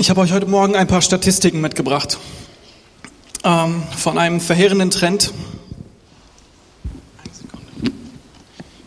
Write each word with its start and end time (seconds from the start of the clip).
Ich 0.00 0.10
habe 0.10 0.20
euch 0.20 0.30
heute 0.30 0.46
Morgen 0.46 0.76
ein 0.76 0.86
paar 0.86 1.02
Statistiken 1.02 1.60
mitgebracht 1.60 2.18
ähm, 3.42 3.82
von 3.96 4.16
einem 4.16 4.40
verheerenden 4.40 4.92
Trend. 4.92 5.32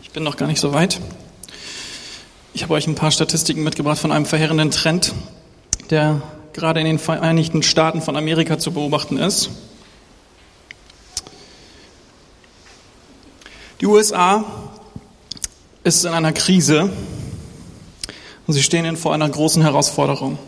Ich 0.02 0.10
bin 0.12 0.22
noch 0.22 0.38
gar 0.38 0.46
nicht 0.46 0.58
so 0.58 0.72
weit. 0.72 1.00
Ich 2.54 2.62
habe 2.62 2.72
euch 2.72 2.86
ein 2.86 2.94
paar 2.94 3.10
Statistiken 3.10 3.62
mitgebracht 3.62 3.98
von 3.98 4.10
einem 4.10 4.24
verheerenden 4.24 4.70
Trend, 4.70 5.12
der 5.90 6.22
gerade 6.54 6.80
in 6.80 6.86
den 6.86 6.98
Vereinigten 6.98 7.62
Staaten 7.62 8.00
von 8.00 8.16
Amerika 8.16 8.58
zu 8.58 8.72
beobachten 8.72 9.18
ist. 9.18 9.50
Die 13.82 13.86
USA 13.86 14.46
ist 15.84 16.06
in 16.06 16.14
einer 16.14 16.32
Krise 16.32 16.90
und 18.46 18.54
sie 18.54 18.62
stehen 18.62 18.96
vor 18.96 19.12
einer 19.12 19.28
großen 19.28 19.60
Herausforderung. 19.60 20.38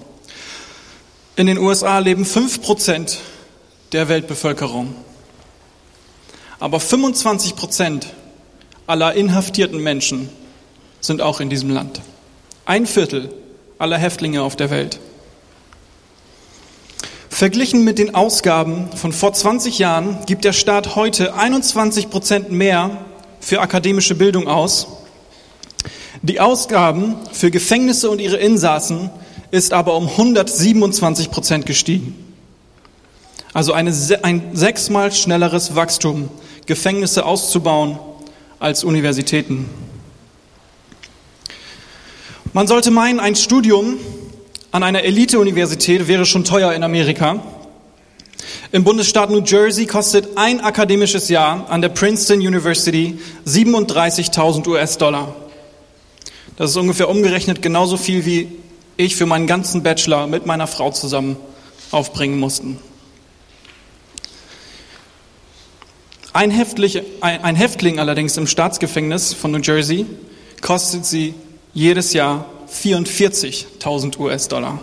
In 1.37 1.49
den 1.49 1.59
USA 1.59 1.99
leben 1.99 2.25
5 2.25 2.63
Prozent 2.63 3.19
der 3.91 4.09
Weltbevölkerung. 4.09 4.95
Aber 6.61 6.79
25 6.79 7.57
Prozent 7.57 8.07
aller 8.87 9.15
inhaftierten 9.15 9.83
Menschen 9.83 10.29
sind 11.01 11.21
auch 11.21 11.41
in 11.41 11.51
diesem 11.51 11.71
Land. 11.71 12.03
Ein 12.67 12.87
Viertel 12.87 13.35
aller 13.79 13.99
Häftlinge 13.99 14.43
auf 14.43 14.55
der 14.55 14.71
Welt. 14.71 15.01
Verglichen 17.31 17.83
mit 17.83 17.99
den 17.99 18.15
Ausgaben 18.15 18.89
von 18.97 19.13
vor 19.13 19.33
20 19.33 19.81
Jahren 19.81 20.25
gibt 20.27 20.45
der 20.45 20.53
Staat 20.53 20.95
heute 20.95 21.35
21 21.35 22.11
Prozent 22.11 22.53
mehr 22.53 23.05
für 23.41 23.61
akademische 23.61 24.15
Bildung 24.15 24.47
aus. 24.47 24.87
Die 26.23 26.39
Ausgaben 26.39 27.17
für 27.33 27.51
Gefängnisse 27.51 28.09
und 28.09 28.21
ihre 28.21 28.37
Insassen 28.37 29.11
ist 29.55 29.73
aber 29.73 29.95
um 29.97 30.09
127 30.09 31.31
Prozent 31.31 31.65
gestiegen. 31.65 32.17
Also 33.53 33.73
eine, 33.73 33.95
ein 34.23 34.51
sechsmal 34.53 35.13
schnelleres 35.13 35.77
Wachstum, 35.77 36.29
Gefängnisse 36.67 37.25
auszubauen 37.25 38.01
als 38.59 38.83
Universitäten. 38.83 39.71
Man 42.53 42.67
sollte 42.67 42.91
meinen, 42.91 43.21
ein 43.21 43.37
Studium 43.37 43.99
an 44.73 44.83
einer 44.83 45.05
Elite-Universität 45.05 46.09
wäre 46.09 46.27
schon 46.27 46.43
teuer 46.43 46.73
in 46.73 46.83
Amerika. 46.83 47.41
Im 48.73 48.83
Bundesstaat 48.83 49.31
New 49.31 49.43
Jersey 49.43 49.87
kostet 49.87 50.37
ein 50.37 50.61
akademisches 50.63 51.29
Jahr 51.29 51.71
an 51.71 51.81
der 51.81 51.91
Princeton 51.91 52.41
University 52.41 53.21
37.000 53.47 54.67
US-Dollar. 54.67 55.37
Das 56.57 56.71
ist 56.71 56.77
ungefähr 56.77 57.09
umgerechnet 57.09 57.63
genauso 57.63 57.97
viel 57.97 58.27
wie 58.27 58.64
ich 58.97 59.17
für 59.17 59.27
meinen 59.27 59.47
ganzen 59.47 59.83
Bachelor 59.83 60.27
mit 60.27 60.47
meiner 60.47 60.67
Frau 60.67 60.91
zusammen 60.91 61.37
aufbringen 61.91 62.39
mussten. 62.39 62.79
Ein, 66.33 66.51
ein 67.21 67.55
Häftling 67.57 68.01
allerdings 68.01 68.37
im 68.37 68.47
Staatsgefängnis 68.47 69.35
von 69.35 69.53
New 69.53 69.61
Jersey 69.61 70.07
kostet 70.61 71.05
sie 71.05 71.35
jedes 71.73 72.13
Jahr 72.13 72.47
44.000 72.73 74.19
US-Dollar. 74.19 74.81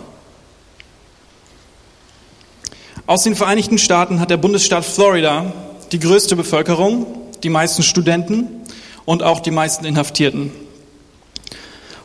Aus 3.06 3.24
den 3.24 3.34
Vereinigten 3.34 3.78
Staaten 3.78 4.20
hat 4.20 4.30
der 4.30 4.36
Bundesstaat 4.38 4.84
Florida 4.84 5.52
die 5.90 5.98
größte 5.98 6.36
Bevölkerung, 6.36 7.06
die 7.42 7.50
meisten 7.50 7.82
Studenten 7.82 8.62
und 9.04 9.22
auch 9.22 9.40
die 9.40 9.50
meisten 9.50 9.84
Inhaftierten. 9.84 10.52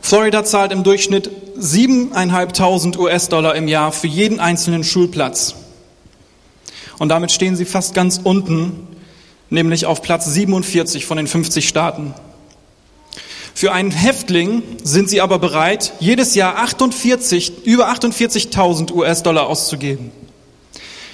Florida 0.08 0.42
zahlt 0.42 0.72
im 0.72 0.84
Durchschnitt 0.84 1.30
7.500 1.60 2.96
US-Dollar 2.96 3.54
im 3.56 3.68
Jahr 3.68 3.92
für 3.92 4.06
jeden 4.06 4.40
einzelnen 4.40 4.82
Schulplatz. 4.82 5.54
Und 6.98 7.10
damit 7.10 7.30
stehen 7.30 7.56
sie 7.56 7.66
fast 7.66 7.92
ganz 7.92 8.18
unten, 8.24 8.86
nämlich 9.50 9.84
auf 9.84 10.00
Platz 10.00 10.24
47 10.24 11.04
von 11.04 11.18
den 11.18 11.26
50 11.26 11.68
Staaten. 11.68 12.14
Für 13.52 13.72
einen 13.72 13.90
Häftling 13.90 14.62
sind 14.82 15.10
sie 15.10 15.20
aber 15.20 15.38
bereit, 15.38 15.92
jedes 16.00 16.34
Jahr 16.34 16.56
48, 16.56 17.66
über 17.66 17.90
48.000 17.90 18.90
US-Dollar 18.94 19.46
auszugeben. 19.46 20.10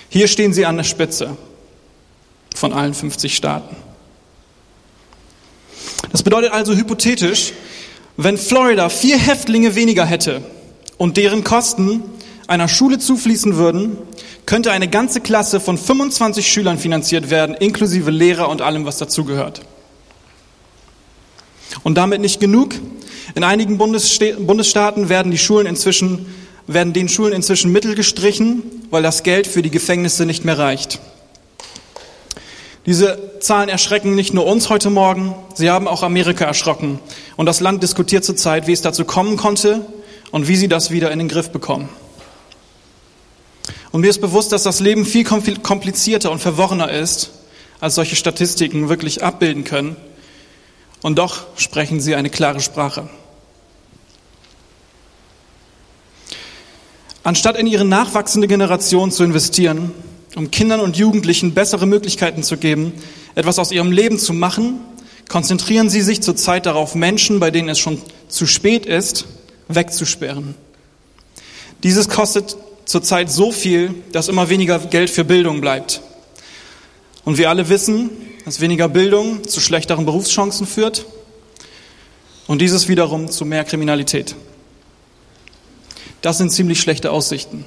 Hier 0.08 0.28
stehen 0.28 0.52
sie 0.52 0.66
an 0.66 0.76
der 0.76 0.84
Spitze 0.84 1.36
von 2.54 2.72
allen 2.72 2.94
50 2.94 3.34
Staaten. 3.34 3.74
Das 6.12 6.22
bedeutet 6.22 6.52
also 6.52 6.76
hypothetisch, 6.76 7.54
wenn 8.16 8.38
Florida 8.38 8.88
vier 8.88 9.18
Häftlinge 9.18 9.74
weniger 9.74 10.04
hätte 10.04 10.42
und 10.98 11.16
deren 11.16 11.42
Kosten 11.44 12.02
einer 12.46 12.68
Schule 12.68 12.98
zufließen 12.98 13.56
würden, 13.56 13.96
könnte 14.46 14.70
eine 14.70 14.88
ganze 14.88 15.20
Klasse 15.20 15.60
von 15.60 15.78
25 15.78 16.46
Schülern 16.46 16.78
finanziert 16.78 17.30
werden, 17.30 17.54
inklusive 17.56 18.10
Lehrer 18.10 18.48
und 18.48 18.62
allem, 18.62 18.84
was 18.84 18.98
dazugehört. 18.98 19.62
Und 21.82 21.96
damit 21.96 22.20
nicht 22.20 22.40
genug. 22.40 22.74
In 23.34 23.42
einigen 23.42 23.78
Bundesstaaten 23.78 25.08
werden 25.08 25.32
die 25.32 25.38
Schulen 25.38 25.66
inzwischen, 25.66 26.26
werden 26.66 26.92
den 26.92 27.08
Schulen 27.08 27.32
inzwischen 27.32 27.72
Mittel 27.72 27.94
gestrichen, 27.94 28.62
weil 28.90 29.02
das 29.02 29.22
Geld 29.22 29.46
für 29.46 29.62
die 29.62 29.70
Gefängnisse 29.70 30.26
nicht 30.26 30.44
mehr 30.44 30.58
reicht. 30.58 31.00
Diese 32.86 33.40
Zahlen 33.40 33.70
erschrecken 33.70 34.14
nicht 34.14 34.34
nur 34.34 34.46
uns 34.46 34.68
heute 34.68 34.90
Morgen, 34.90 35.34
sie 35.54 35.70
haben 35.70 35.88
auch 35.88 36.02
Amerika 36.02 36.44
erschrocken. 36.44 36.98
Und 37.36 37.46
das 37.46 37.60
Land 37.60 37.82
diskutiert 37.82 38.24
zurzeit, 38.24 38.66
wie 38.66 38.72
es 38.72 38.82
dazu 38.82 39.06
kommen 39.06 39.38
konnte 39.38 39.86
und 40.30 40.48
wie 40.48 40.56
sie 40.56 40.68
das 40.68 40.90
wieder 40.90 41.10
in 41.10 41.18
den 41.18 41.28
Griff 41.28 41.50
bekommen. 41.50 41.88
Und 43.90 44.02
mir 44.02 44.10
ist 44.10 44.20
bewusst, 44.20 44.52
dass 44.52 44.64
das 44.64 44.80
Leben 44.80 45.06
viel 45.06 45.24
komplizierter 45.24 46.30
und 46.30 46.40
verworrener 46.40 46.90
ist, 46.90 47.30
als 47.80 47.94
solche 47.94 48.16
Statistiken 48.16 48.88
wirklich 48.88 49.22
abbilden 49.22 49.64
können. 49.64 49.96
Und 51.00 51.18
doch 51.18 51.44
sprechen 51.56 52.00
sie 52.00 52.14
eine 52.14 52.28
klare 52.28 52.60
Sprache. 52.60 53.08
Anstatt 57.22 57.56
in 57.56 57.66
ihre 57.66 57.86
nachwachsende 57.86 58.48
Generation 58.48 59.10
zu 59.10 59.24
investieren, 59.24 59.92
um 60.36 60.50
Kindern 60.50 60.80
und 60.80 60.96
Jugendlichen 60.96 61.54
bessere 61.54 61.86
Möglichkeiten 61.86 62.42
zu 62.42 62.56
geben, 62.56 62.92
etwas 63.34 63.58
aus 63.58 63.72
ihrem 63.72 63.92
Leben 63.92 64.18
zu 64.18 64.32
machen, 64.32 64.80
konzentrieren 65.28 65.88
sie 65.88 66.02
sich 66.02 66.22
zurzeit 66.22 66.66
darauf, 66.66 66.94
Menschen, 66.94 67.40
bei 67.40 67.50
denen 67.50 67.68
es 67.68 67.78
schon 67.78 68.00
zu 68.28 68.46
spät 68.46 68.86
ist, 68.86 69.26
wegzusperren. 69.68 70.54
Dieses 71.82 72.08
kostet 72.08 72.56
zurzeit 72.84 73.30
so 73.30 73.52
viel, 73.52 73.94
dass 74.12 74.28
immer 74.28 74.48
weniger 74.48 74.78
Geld 74.78 75.10
für 75.10 75.24
Bildung 75.24 75.60
bleibt. 75.60 76.02
Und 77.24 77.38
wir 77.38 77.48
alle 77.48 77.68
wissen, 77.68 78.10
dass 78.44 78.60
weniger 78.60 78.88
Bildung 78.88 79.48
zu 79.48 79.60
schlechteren 79.60 80.04
Berufschancen 80.04 80.66
führt 80.66 81.06
und 82.46 82.60
dieses 82.60 82.88
wiederum 82.88 83.30
zu 83.30 83.44
mehr 83.44 83.64
Kriminalität. 83.64 84.34
Das 86.20 86.38
sind 86.38 86.50
ziemlich 86.50 86.80
schlechte 86.80 87.10
Aussichten. 87.10 87.64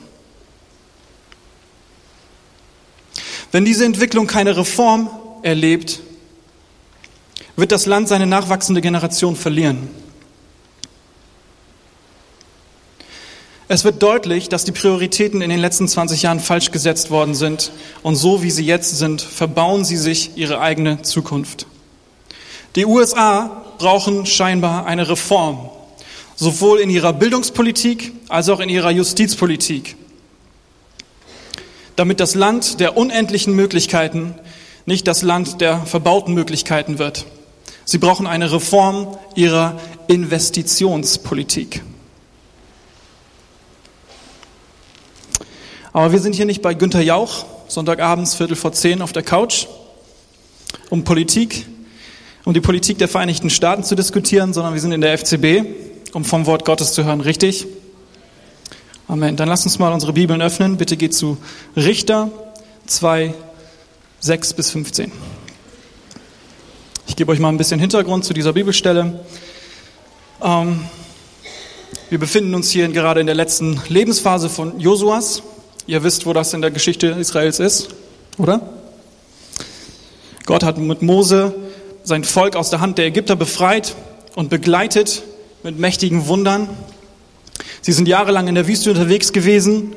Wenn 3.52 3.66
diese 3.66 3.85
Entwicklung 3.85 4.28
keine 4.28 4.58
Reform 4.58 5.09
erlebt, 5.41 6.02
wird 7.56 7.72
das 7.72 7.85
Land 7.85 8.08
seine 8.08 8.28
nachwachsende 8.28 8.81
Generation 8.81 9.35
verlieren. 9.35 9.90
Es 13.69 13.84
wird 13.84 14.02
deutlich, 14.02 14.47
dass 14.47 14.63
die 14.63 14.72
Prioritäten 14.72 15.41
in 15.41 15.50
den 15.50 15.59
letzten 15.59 15.88
20 15.88 16.22
Jahren 16.22 16.40
falsch 16.40 16.72
gesetzt 16.72 17.09
worden 17.12 17.36
sind 17.36 17.72
und 18.02 18.16
so 18.16 18.41
wie 18.41 18.52
sie 18.52 18.66
jetzt 18.66 18.97
sind, 18.97 19.22
verbauen 19.22 19.84
sie 19.84 19.97
sich 19.97 20.31
ihre 20.38 20.62
eigene 20.62 21.02
Zukunft. 21.02 21.68
Die 22.78 22.86
USA 22.86 23.63
brauchen 23.78 24.25
scheinbar 24.25 24.86
eine 24.86 25.09
Reform, 25.09 25.69
sowohl 26.36 26.80
in 26.80 26.90
ihrer 26.90 27.12
Bildungspolitik 27.12 28.13
als 28.30 28.47
auch 28.47 28.62
in 28.62 28.69
ihrer 28.69 28.91
Justizpolitik 28.91 29.97
damit 31.98 32.22
das 32.22 32.36
Land 32.36 32.80
der 32.80 32.96
unendlichen 32.96 33.54
Möglichkeiten 33.54 34.36
nicht 34.86 35.06
das 35.08 35.22
Land 35.22 35.60
der 35.60 35.80
verbauten 35.80 36.34
Möglichkeiten 36.34 36.98
wird. 36.98 37.26
Sie 37.84 37.98
brauchen 37.98 38.26
eine 38.26 38.52
Reform 38.54 39.18
ihrer 39.36 39.78
Investitionspolitik. 40.08 41.84
Aber 45.92 46.12
wir 46.12 46.20
sind 46.20 46.36
hier 46.36 46.46
nicht 46.46 46.62
bei 46.62 46.74
Günter 46.74 47.02
Jauch, 47.02 47.46
Sonntagabends 47.68 48.36
Viertel 48.36 48.56
vor 48.56 48.72
zehn 48.72 49.02
auf 49.02 49.12
der 49.12 49.24
Couch, 49.24 49.66
um 50.90 51.04
Politik, 51.04 51.66
um 52.46 52.54
die 52.54 52.62
Politik 52.62 52.98
der 53.00 53.08
Vereinigten 53.08 53.50
Staaten 53.50 53.84
zu 53.84 53.96
diskutieren, 53.96 54.54
sondern 54.54 54.74
wir 54.74 54.80
sind 54.80 54.92
in 54.92 55.02
der 55.02 55.18
FCB, 55.18 55.66
um 56.14 56.24
vom 56.24 56.46
Wort 56.46 56.64
Gottes 56.64 56.94
zu 56.94 57.04
hören, 57.04 57.20
richtig? 57.20 57.68
Amen. 59.09 59.38
Dann 59.38 59.48
lasst 59.48 59.65
uns 59.65 59.80
mal 59.80 59.94
unsere 59.94 60.12
Bibeln 60.12 60.42
öffnen. 60.42 60.75
Bitte 60.75 60.98
geht 60.98 61.13
zu 61.13 61.38
Richter 61.77 62.30
2, 62.88 63.33
6 64.19 64.54
bis 64.54 64.71
15. 64.71 65.12
Ich 67.07 67.15
gebe 67.15 67.31
euch 67.31 67.39
mal 67.39 67.48
ein 67.48 67.57
bisschen 67.57 67.80
Hintergrund 67.80 68.25
zu 68.25 68.33
dieser 68.33 68.51
Bibelstelle. 68.51 69.25
Ähm, 70.44 70.81
Wir 72.09 72.19
befinden 72.19 72.54
uns 72.54 72.69
hier 72.69 72.88
gerade 72.89 73.21
in 73.21 73.27
der 73.27 73.36
letzten 73.36 73.81
Lebensphase 73.88 74.50
von 74.50 74.77
Josuas. 74.80 75.42
Ihr 75.88 76.03
wisst, 76.03 76.25
wo 76.25 76.33
das 76.33 76.53
in 76.53 76.62
der 76.62 76.71
Geschichte 76.71 77.07
Israels 77.07 77.60
ist, 77.60 77.89
oder? 78.38 78.62
Gott 80.45 80.63
hat 80.63 80.77
mit 80.77 81.01
Mose 81.01 81.56
sein 82.03 82.25
Volk 82.25 82.57
aus 82.57 82.69
der 82.69 82.81
Hand 82.81 82.98
der 82.98 83.06
Ägypter 83.06 83.38
befreit 83.38 83.95
und 84.36 84.50
begleitet 84.50 85.24
mit 85.63 85.80
mächtigen 85.80 86.27
Wundern. 86.27 86.68
Sie 87.81 87.92
sind 87.92 88.07
jahrelang 88.07 88.48
in 88.48 88.56
der 88.56 88.68
Wüste 88.68 88.89
unterwegs 88.89 89.33
gewesen 89.33 89.95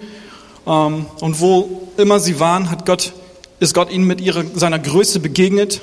ähm, 0.66 1.06
und 1.20 1.40
wo 1.40 1.88
immer 1.96 2.20
sie 2.20 2.40
waren, 2.40 2.70
hat 2.70 2.86
Gott, 2.86 3.12
ist 3.58 3.74
Gott 3.74 3.90
ihnen 3.90 4.06
mit 4.06 4.20
ihrer, 4.20 4.44
seiner 4.54 4.78
Größe 4.78 5.20
begegnet 5.20 5.80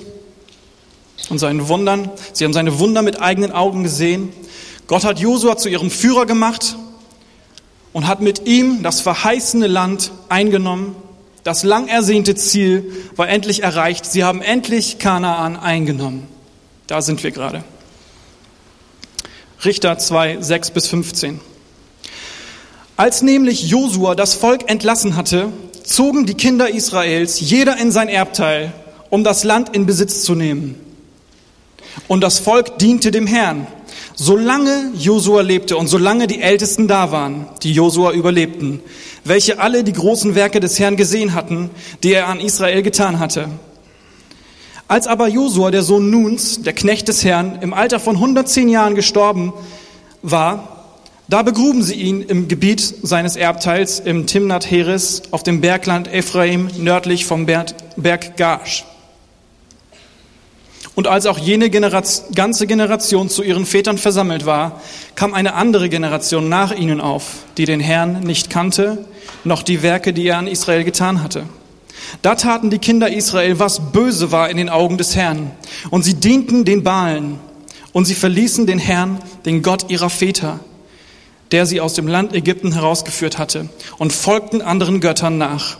und 1.30 1.40
seinen 1.40 1.68
Wundern. 1.68 2.10
Sie 2.34 2.46
haben 2.46 2.54
seine 2.54 2.80
Wunder 2.80 3.02
mit 3.02 3.22
eigenen 3.22 3.52
Augen 3.52 3.84
gesehen. 3.84 4.30
Gott 4.88 5.04
hat 5.04 5.20
Josua 5.20 5.58
zu 5.58 5.70
ihrem 5.70 5.92
Führer 5.92 6.26
gemacht 6.26 6.76
und 7.94 8.08
hat 8.08 8.22
mit 8.22 8.48
ihm 8.48 8.84
das 8.84 9.02
verheißene 9.02 9.68
Land 9.68 10.12
eingenommen. 10.30 10.96
Das 11.44 11.64
lang 11.64 11.88
ersehnte 11.88 12.36
Ziel 12.36 12.92
war 13.16 13.30
endlich 13.30 13.64
erreicht. 13.64 14.06
Sie 14.06 14.24
haben 14.24 14.42
endlich 14.42 15.00
Kanaan 15.00 15.56
eingenommen. 15.58 16.28
Da 16.88 17.02
sind 17.02 17.24
wir 17.24 17.32
gerade. 17.32 17.64
Richter 19.66 19.98
2, 19.98 20.42
6 20.42 20.72
bis 20.72 20.88
15. 20.88 21.40
Als 22.98 23.22
nämlich 23.22 23.70
Josua 23.70 24.16
das 24.16 24.34
Volk 24.34 24.70
entlassen 24.70 25.16
hatte, 25.16 25.54
zogen 25.84 26.26
die 26.26 26.34
Kinder 26.34 26.70
Israels 26.70 27.40
jeder 27.40 27.78
in 27.78 27.92
sein 27.92 28.10
Erbteil, 28.10 28.74
um 29.10 29.24
das 29.24 29.44
Land 29.44 29.76
in 29.76 29.86
Besitz 29.86 30.24
zu 30.24 30.36
nehmen. 30.36 30.76
Und 32.08 32.22
das 32.22 32.40
Volk 32.40 32.80
diente 32.80 33.12
dem 33.12 33.28
Herrn 33.28 33.68
Solange 34.20 34.94
Josua 34.98 35.42
lebte 35.42 35.78
und 35.78 35.86
solange 35.86 36.26
die 36.26 36.42
Ältesten 36.42 36.88
da 36.88 37.12
waren, 37.12 37.46
die 37.62 37.72
Josua 37.72 38.14
überlebten, 38.14 38.80
welche 39.24 39.60
alle 39.60 39.84
die 39.84 39.94
großen 39.94 40.34
Werke 40.34 40.60
des 40.60 40.80
Herrn 40.80 40.98
gesehen 40.98 41.36
hatten, 41.36 41.70
die 42.02 42.14
er 42.14 42.28
an 42.28 42.40
Israel 42.40 42.82
getan 42.82 43.20
hatte. 43.20 43.48
Als 44.88 45.06
aber 45.06 45.28
Josua, 45.28 45.70
der 45.70 45.84
Sohn 45.84 46.10
Nuns, 46.10 46.64
der 46.64 46.74
Knecht 46.74 47.08
des 47.10 47.24
Herrn, 47.24 47.60
im 47.62 47.76
Alter 47.76 48.00
von 48.00 48.16
110 48.16 48.70
Jahren 48.70 48.96
gestorben 48.96 49.54
war, 50.24 50.77
da 51.30 51.42
begruben 51.44 51.84
sie 51.84 51.96
ihn 51.96 52.22
im 52.22 52.48
Gebiet 52.48 52.82
seines 52.82 53.36
Erbteils 53.36 54.00
im 54.00 54.28
Timnat 54.28 54.72
Heres 54.72 55.24
auf 55.32 55.44
dem 55.44 55.60
Bergland 55.60 56.08
Ephraim 56.08 56.70
nördlich 56.78 57.26
vom 57.26 57.46
Berg 57.46 58.38
Gash. 58.38 58.86
Und 60.96 61.08
als 61.08 61.26
auch 61.26 61.38
jene 61.38 61.70
Generation, 61.70 62.34
ganze 62.34 62.66
Generation 62.66 63.30
zu 63.30 63.44
ihren 63.44 63.66
Vätern 63.66 63.98
versammelt 63.98 64.46
war, 64.46 64.82
kam 65.16 65.34
eine 65.34 65.54
andere 65.54 65.90
Generation 65.90 66.50
nach 66.50 66.72
ihnen 66.72 67.02
auf, 67.02 67.44
die 67.58 67.66
den 67.66 67.82
Herrn 67.82 68.22
nicht 68.22 68.50
kannte, 68.50 69.06
noch 69.44 69.64
die 69.64 69.84
Werke, 69.84 70.14
die 70.14 70.28
er 70.28 70.38
an 70.38 70.48
Israel 70.48 70.86
getan 70.86 71.22
hatte. 71.22 71.44
Da 72.22 72.36
taten 72.36 72.70
die 72.70 72.80
Kinder 72.80 73.12
Israel, 73.12 73.60
was 73.60 73.92
böse 73.92 74.32
war 74.32 74.50
in 74.50 74.58
den 74.58 74.70
Augen 74.70 74.98
des 74.98 75.16
Herrn. 75.16 75.52
Und 75.90 76.04
sie 76.04 76.16
dienten 76.16 76.64
den 76.64 76.84
Baalen. 76.84 77.38
Und 77.92 78.06
sie 78.06 78.16
verließen 78.16 78.66
den 78.66 78.80
Herrn, 78.80 79.20
den 79.46 79.62
Gott 79.62 79.90
ihrer 79.90 80.10
Väter, 80.10 80.62
der 81.52 81.66
sie 81.66 81.82
aus 81.82 81.94
dem 81.94 82.08
Land 82.08 82.34
Ägypten 82.34 82.74
herausgeführt 82.74 83.38
hatte, 83.38 83.70
und 83.98 84.14
folgten 84.14 84.62
anderen 84.62 85.00
Göttern 85.00 85.38
nach 85.38 85.78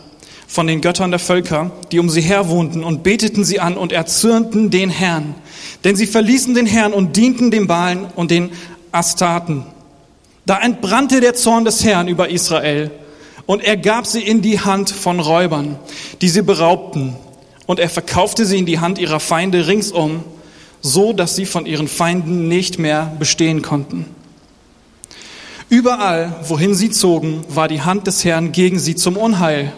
von 0.48 0.66
den 0.66 0.80
Göttern 0.80 1.10
der 1.10 1.20
Völker, 1.20 1.70
die 1.92 1.98
um 1.98 2.08
sie 2.08 2.22
her 2.22 2.48
wohnten, 2.48 2.82
und 2.82 3.02
beteten 3.02 3.44
sie 3.44 3.60
an 3.60 3.76
und 3.76 3.92
erzürnten 3.92 4.70
den 4.70 4.88
Herrn. 4.88 5.34
Denn 5.84 5.94
sie 5.94 6.06
verließen 6.06 6.54
den 6.54 6.64
Herrn 6.64 6.94
und 6.94 7.16
dienten 7.16 7.50
dem 7.50 7.66
Baalen 7.66 8.06
und 8.16 8.30
den 8.30 8.50
Astaten. 8.90 9.66
Da 10.46 10.58
entbrannte 10.58 11.20
der 11.20 11.34
Zorn 11.34 11.66
des 11.66 11.84
Herrn 11.84 12.08
über 12.08 12.30
Israel, 12.30 12.90
und 13.44 13.62
er 13.62 13.76
gab 13.76 14.06
sie 14.06 14.22
in 14.22 14.40
die 14.40 14.58
Hand 14.58 14.90
von 14.90 15.20
Räubern, 15.20 15.78
die 16.22 16.30
sie 16.30 16.42
beraubten, 16.42 17.14
und 17.66 17.78
er 17.78 17.90
verkaufte 17.90 18.46
sie 18.46 18.58
in 18.58 18.66
die 18.66 18.78
Hand 18.78 18.98
ihrer 18.98 19.20
Feinde 19.20 19.66
ringsum, 19.66 20.24
so 20.80 21.12
dass 21.12 21.36
sie 21.36 21.44
von 21.44 21.66
ihren 21.66 21.88
Feinden 21.88 22.48
nicht 22.48 22.78
mehr 22.78 23.14
bestehen 23.18 23.60
konnten. 23.60 24.06
Überall, 25.68 26.34
wohin 26.44 26.74
sie 26.74 26.90
zogen, 26.90 27.44
war 27.48 27.68
die 27.68 27.82
Hand 27.82 28.06
des 28.06 28.24
Herrn 28.24 28.52
gegen 28.52 28.78
sie 28.78 28.94
zum 28.94 29.16
Unheil 29.16 29.72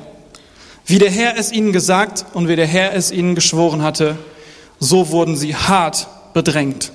wie 0.90 0.98
der 0.98 1.10
Herr 1.10 1.38
es 1.38 1.52
ihnen 1.52 1.72
gesagt 1.72 2.26
und 2.34 2.48
wie 2.48 2.56
der 2.56 2.66
Herr 2.66 2.94
es 2.94 3.12
ihnen 3.12 3.36
geschworen 3.36 3.82
hatte, 3.82 4.18
so 4.80 5.10
wurden 5.10 5.36
sie 5.36 5.54
hart 5.54 6.08
bedrängt. 6.34 6.90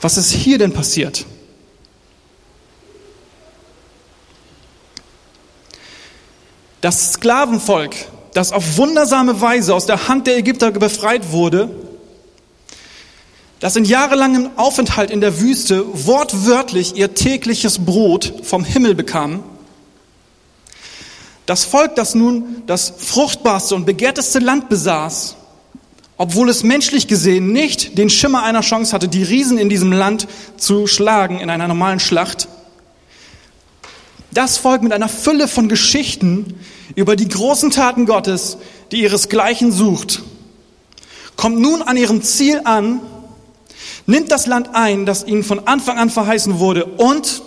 Was 0.00 0.16
ist 0.16 0.32
hier 0.32 0.58
denn 0.58 0.72
passiert? 0.72 1.24
Das 6.80 7.12
Sklavenvolk, 7.12 7.94
das 8.32 8.50
auf 8.50 8.76
wundersame 8.76 9.40
Weise 9.40 9.76
aus 9.76 9.86
der 9.86 10.08
Hand 10.08 10.26
der 10.26 10.36
Ägypter 10.36 10.72
befreit 10.72 11.30
wurde, 11.30 11.70
das 13.64 13.76
in 13.76 13.86
jahrelangem 13.86 14.50
Aufenthalt 14.56 15.10
in 15.10 15.22
der 15.22 15.40
Wüste 15.40 15.86
wortwörtlich 16.06 16.96
ihr 16.96 17.14
tägliches 17.14 17.78
Brot 17.78 18.30
vom 18.42 18.62
Himmel 18.62 18.94
bekam, 18.94 19.42
das 21.46 21.64
Volk, 21.64 21.96
das 21.96 22.14
nun 22.14 22.62
das 22.66 22.92
fruchtbarste 22.98 23.74
und 23.74 23.86
begehrteste 23.86 24.38
Land 24.38 24.68
besaß, 24.68 25.36
obwohl 26.18 26.50
es 26.50 26.62
menschlich 26.62 27.08
gesehen 27.08 27.52
nicht 27.52 27.96
den 27.96 28.10
Schimmer 28.10 28.42
einer 28.42 28.60
Chance 28.60 28.92
hatte, 28.92 29.08
die 29.08 29.22
Riesen 29.22 29.56
in 29.56 29.70
diesem 29.70 29.92
Land 29.92 30.28
zu 30.58 30.86
schlagen 30.86 31.40
in 31.40 31.48
einer 31.48 31.66
normalen 31.66 32.00
Schlacht, 32.00 32.48
das 34.30 34.58
Volk 34.58 34.82
mit 34.82 34.92
einer 34.92 35.08
Fülle 35.08 35.48
von 35.48 35.70
Geschichten 35.70 36.60
über 36.96 37.16
die 37.16 37.28
großen 37.28 37.70
Taten 37.70 38.04
Gottes, 38.04 38.58
die 38.92 39.00
ihresgleichen 39.00 39.72
sucht, 39.72 40.22
kommt 41.36 41.58
nun 41.58 41.80
an 41.80 41.96
ihrem 41.96 42.20
Ziel 42.20 42.60
an, 42.64 43.00
nimmt 44.06 44.30
das 44.30 44.46
Land 44.46 44.70
ein, 44.74 45.06
das 45.06 45.26
ihnen 45.26 45.42
von 45.42 45.66
Anfang 45.66 45.98
an 45.98 46.10
verheißen 46.10 46.58
wurde 46.58 46.84
und 46.84 47.42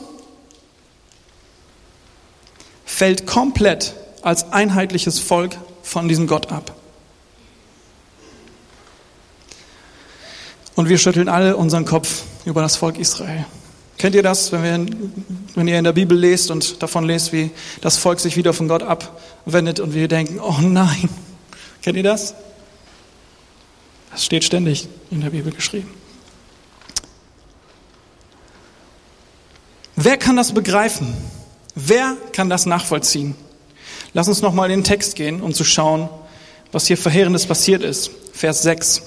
fällt 2.85 3.27
komplett 3.27 3.93
als 4.21 4.51
einheitliches 4.51 5.19
Volk 5.19 5.57
von 5.83 6.07
diesem 6.07 6.27
Gott 6.27 6.51
ab. 6.51 6.75
Und 10.75 10.89
wir 10.89 10.97
schütteln 10.97 11.29
alle 11.29 11.57
unseren 11.57 11.85
Kopf 11.85 12.23
über 12.45 12.61
das 12.61 12.75
Volk 12.75 12.99
Israel. 12.99 13.45
Kennt 13.97 14.13
ihr 14.13 14.21
das, 14.21 14.51
wenn, 14.51 14.63
wir, 14.63 14.95
wenn 15.55 15.67
ihr 15.67 15.77
in 15.77 15.83
der 15.83 15.93
Bibel 15.93 16.17
lest 16.17 16.51
und 16.51 16.83
davon 16.83 17.03
lest, 17.05 17.33
wie 17.33 17.49
das 17.81 17.97
Volk 17.97 18.19
sich 18.19 18.37
wieder 18.37 18.53
von 18.53 18.67
Gott 18.67 18.83
abwendet 18.83 19.79
und 19.79 19.95
wir 19.95 20.07
denken, 20.07 20.39
oh 20.39 20.57
nein. 20.61 21.09
Kennt 21.81 21.97
ihr 21.97 22.03
das? 22.03 22.35
Das 24.11 24.23
steht 24.23 24.43
ständig 24.43 24.87
in 25.09 25.21
der 25.21 25.31
Bibel 25.31 25.51
geschrieben. 25.51 25.89
Wer 29.99 30.15
kann 30.15 30.35
das 30.35 30.51
begreifen? 30.51 31.11
Wer 31.73 32.15
kann 32.31 32.51
das 32.51 32.67
nachvollziehen? 32.67 33.33
Lass 34.13 34.27
uns 34.27 34.43
nochmal 34.43 34.69
in 34.69 34.81
den 34.81 34.83
Text 34.83 35.15
gehen, 35.15 35.41
um 35.41 35.55
zu 35.55 35.63
schauen, 35.63 36.07
was 36.71 36.85
hier 36.85 36.99
Verheerendes 36.99 37.47
passiert 37.47 37.81
ist. 37.81 38.11
Vers 38.31 38.61
6. 38.61 39.01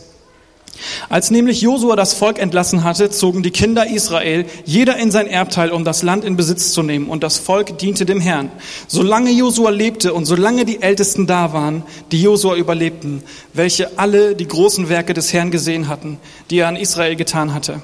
Als 1.09 1.31
nämlich 1.31 1.61
Josua 1.61 1.95
das 1.95 2.15
Volk 2.15 2.41
entlassen 2.41 2.83
hatte, 2.83 3.09
zogen 3.09 3.45
die 3.45 3.53
Kinder 3.53 3.87
Israel 3.87 4.47
jeder 4.65 4.97
in 4.97 5.13
sein 5.13 5.29
Erbteil, 5.29 5.71
um 5.71 5.85
das 5.85 6.03
Land 6.03 6.25
in 6.25 6.35
Besitz 6.35 6.73
zu 6.73 6.83
nehmen, 6.83 7.09
und 7.09 7.23
das 7.23 7.39
Volk 7.39 7.79
diente 7.79 8.05
dem 8.05 8.21
Herrn. 8.21 8.51
Solange 8.89 9.31
Josua 9.31 9.71
lebte 9.71 10.13
und 10.13 10.25
solange 10.25 10.65
die 10.65 10.83
Ältesten 10.83 11.29
da 11.29 11.53
waren, 11.53 11.85
die 12.11 12.21
Josua 12.21 12.57
überlebten, 12.57 13.23
welche 13.53 13.97
alle 13.97 14.35
die 14.35 14.49
großen 14.49 14.89
Werke 14.89 15.15
des 15.15 15.33
Herrn 15.33 15.53
gesehen 15.53 15.87
hatten, 15.87 16.19
die 16.51 16.59
er 16.59 16.67
an 16.67 16.75
Israel 16.75 17.15
getan 17.15 17.55
hatte. 17.55 17.81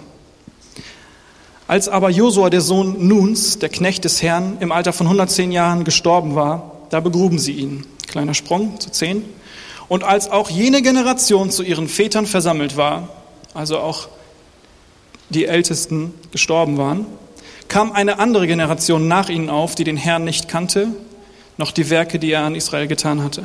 Als 1.68 1.88
aber 1.88 2.10
Josua, 2.10 2.48
der 2.48 2.60
Sohn 2.60 3.08
Nuns, 3.08 3.58
der 3.58 3.68
Knecht 3.68 4.04
des 4.04 4.22
Herrn, 4.22 4.58
im 4.60 4.70
Alter 4.70 4.92
von 4.92 5.06
110 5.06 5.50
Jahren 5.50 5.84
gestorben 5.84 6.36
war, 6.36 6.72
da 6.90 7.00
begruben 7.00 7.38
sie 7.38 7.52
ihn. 7.52 7.84
Kleiner 8.06 8.34
Sprung 8.34 8.78
zu 8.78 8.90
10. 8.90 9.24
Und 9.88 10.04
als 10.04 10.30
auch 10.30 10.48
jene 10.48 10.82
Generation 10.82 11.50
zu 11.50 11.64
ihren 11.64 11.88
Vätern 11.88 12.26
versammelt 12.26 12.76
war, 12.76 13.08
also 13.54 13.78
auch 13.78 14.08
die 15.30 15.46
Ältesten 15.46 16.14
gestorben 16.30 16.78
waren, 16.78 17.06
kam 17.68 17.90
eine 17.90 18.20
andere 18.20 18.46
Generation 18.46 19.08
nach 19.08 19.28
ihnen 19.28 19.50
auf, 19.50 19.74
die 19.74 19.84
den 19.84 19.96
Herrn 19.96 20.22
nicht 20.22 20.48
kannte, 20.48 20.88
noch 21.56 21.72
die 21.72 21.90
Werke, 21.90 22.20
die 22.20 22.30
er 22.30 22.44
an 22.44 22.54
Israel 22.54 22.86
getan 22.86 23.24
hatte. 23.24 23.44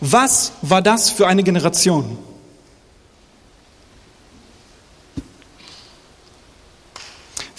Was 0.00 0.52
war 0.62 0.80
das 0.80 1.10
für 1.10 1.26
eine 1.26 1.42
Generation? 1.42 2.18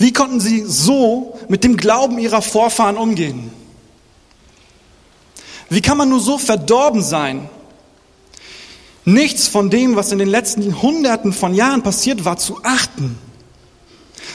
Wie 0.03 0.11
konnten 0.11 0.41
sie 0.41 0.65
so 0.67 1.39
mit 1.47 1.63
dem 1.63 1.77
Glauben 1.77 2.19
ihrer 2.19 2.41
Vorfahren 2.41 2.97
umgehen? 2.97 3.53
Wie 5.69 5.79
kann 5.79 5.97
man 5.97 6.09
nur 6.09 6.19
so 6.19 6.37
verdorben 6.37 7.01
sein? 7.01 7.49
nichts 9.05 9.47
von 9.47 9.69
dem, 9.69 9.95
was 9.95 10.11
in 10.11 10.19
den 10.19 10.27
letzten 10.27 10.81
Hunderten 10.81 11.31
von 11.31 11.53
Jahren 11.53 11.83
passiert 11.83 12.25
war, 12.25 12.37
zu 12.37 12.59
achten. 12.63 13.17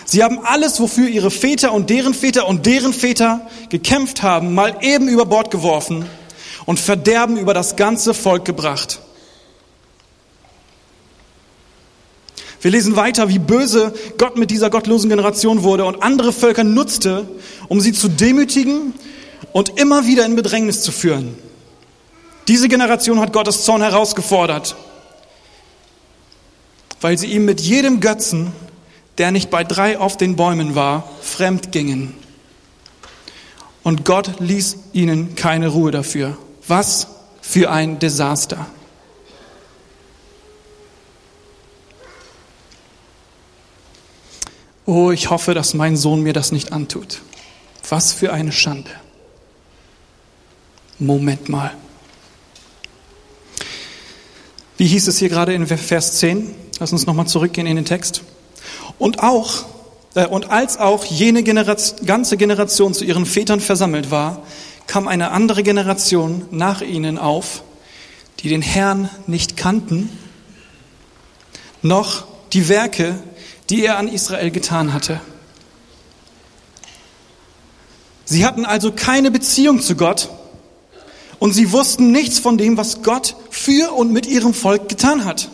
Sie 0.07 0.23
haben 0.23 0.39
alles, 0.43 0.81
wofür 0.81 1.07
ihre 1.07 1.31
Väter 1.31 1.75
und 1.75 1.91
deren 1.91 2.15
Väter 2.15 2.49
und 2.49 2.65
deren 2.65 2.95
Väter 2.95 3.47
gekämpft 3.69 4.23
haben, 4.23 4.55
mal 4.55 4.79
eben 4.81 5.07
über 5.09 5.27
Bord 5.27 5.51
geworfen 5.51 6.07
und 6.65 6.81
Verderben 6.81 7.37
über 7.37 7.53
das 7.53 7.77
ganze 7.77 8.15
Volk 8.15 8.47
gebracht. 8.47 9.01
Wir 12.61 12.71
lesen 12.73 12.97
weiter, 12.97 13.29
wie 13.29 13.38
böse 13.38 13.95
Gott 14.19 14.37
mit 14.37 14.50
dieser 14.50 14.71
gottlosen 14.71 15.09
Generation 15.09 15.62
wurde 15.62 15.85
und 15.85 16.03
andere 16.03 16.33
Völker 16.33 16.65
nutzte, 16.65 17.29
um 17.69 17.81
sie 17.81 17.93
zu 17.93 18.09
demütigen 18.09 18.95
und 19.53 19.79
immer 19.79 20.07
wieder 20.07 20.27
in 20.27 20.35
Bedrängnis 20.35 20.83
zu 20.83 20.91
führen. 20.91 21.37
Diese 22.49 22.69
Generation 22.69 23.21
hat 23.21 23.33
Gottes 23.33 23.65
Zorn 23.65 23.83
herausgefordert, 23.83 24.75
weil 27.00 27.17
sie 27.17 27.27
ihm 27.27 27.45
mit 27.45 27.61
jedem 27.61 28.00
Götzen, 28.00 28.53
der 29.19 29.31
nicht 29.31 29.50
bei 29.50 29.62
drei 29.65 29.99
auf 29.99 30.17
den 30.17 30.35
Bäumen 30.35 30.75
war, 30.75 31.09
fremd 31.21 31.71
gingen. 31.73 32.15
Und 33.85 34.05
Gott 34.05 34.41
ließ 34.41 34.77
ihnen 34.93 35.35
keine 35.35 35.69
Ruhe 35.69 35.91
dafür. 35.91 36.37
Was 36.67 37.07
für 37.41 37.71
ein 37.71 37.99
Desaster. 37.99 38.67
Oh, 44.88 45.11
ich 45.11 45.28
hoffe, 45.28 45.52
dass 45.52 45.75
mein 45.75 45.99
Sohn 45.99 46.23
mir 46.23 46.33
das 46.33 46.50
nicht 46.50 46.73
antut. 46.73 47.21
Was 47.90 48.14
für 48.14 48.33
eine 48.33 48.52
Schande. 48.52 48.90
Moment 50.99 51.50
mal. 51.50 51.73
Wie 54.78 54.87
hieß 54.87 55.09
es 55.09 55.18
hier 55.18 55.28
gerade 55.28 55.52
in 55.52 55.66
Vers 55.66 56.14
10? 56.14 56.54
Lass 56.80 56.90
uns 56.92 57.04
nochmal 57.04 57.26
zurückgehen 57.26 57.66
in 57.66 57.76
den 57.76 57.85
Text. 57.85 58.23
Und 58.99 59.23
auch, 59.23 59.66
äh, 60.14 60.26
und 60.26 60.49
als 60.49 60.78
auch 60.78 61.04
jene 61.04 61.42
Generation, 61.42 62.07
ganze 62.07 62.38
Generation 62.38 62.95
zu 62.95 63.04
ihren 63.04 63.26
Vätern 63.26 63.61
versammelt 63.61 64.11
war, 64.11 64.42
kam 64.87 65.07
eine 65.07 65.33
andere 65.33 65.62
Generation 65.62 66.47
nach 66.50 66.80
ihnen 66.80 67.18
auf, 67.18 67.62
die 68.40 68.49
den 68.49 68.62
Herrn 68.62 69.11
nicht 69.26 69.59
kannten, 69.59 70.09
noch 71.83 72.25
die 72.54 72.71
Werke 72.71 73.18
die 73.71 73.85
er 73.85 73.99
an 73.99 74.09
Israel 74.09 74.51
getan 74.51 74.93
hatte. 74.93 75.21
Sie 78.25 78.45
hatten 78.45 78.65
also 78.65 78.93
keine 78.93 79.31
Beziehung 79.31 79.81
zu 79.81 79.97
Gott 79.97 80.29
und 81.39 81.53
sie 81.53 81.73
wussten 81.73 82.11
nichts 82.11 82.39
von 82.39 82.59
dem, 82.59 82.77
was 82.77 83.03
Gott 83.03 83.37
für 83.51 83.93
und 83.95 84.13
mit 84.13 84.27
ihrem 84.27 84.55
Volk 84.55 84.89
getan 84.89 85.25
hat. 85.25 85.49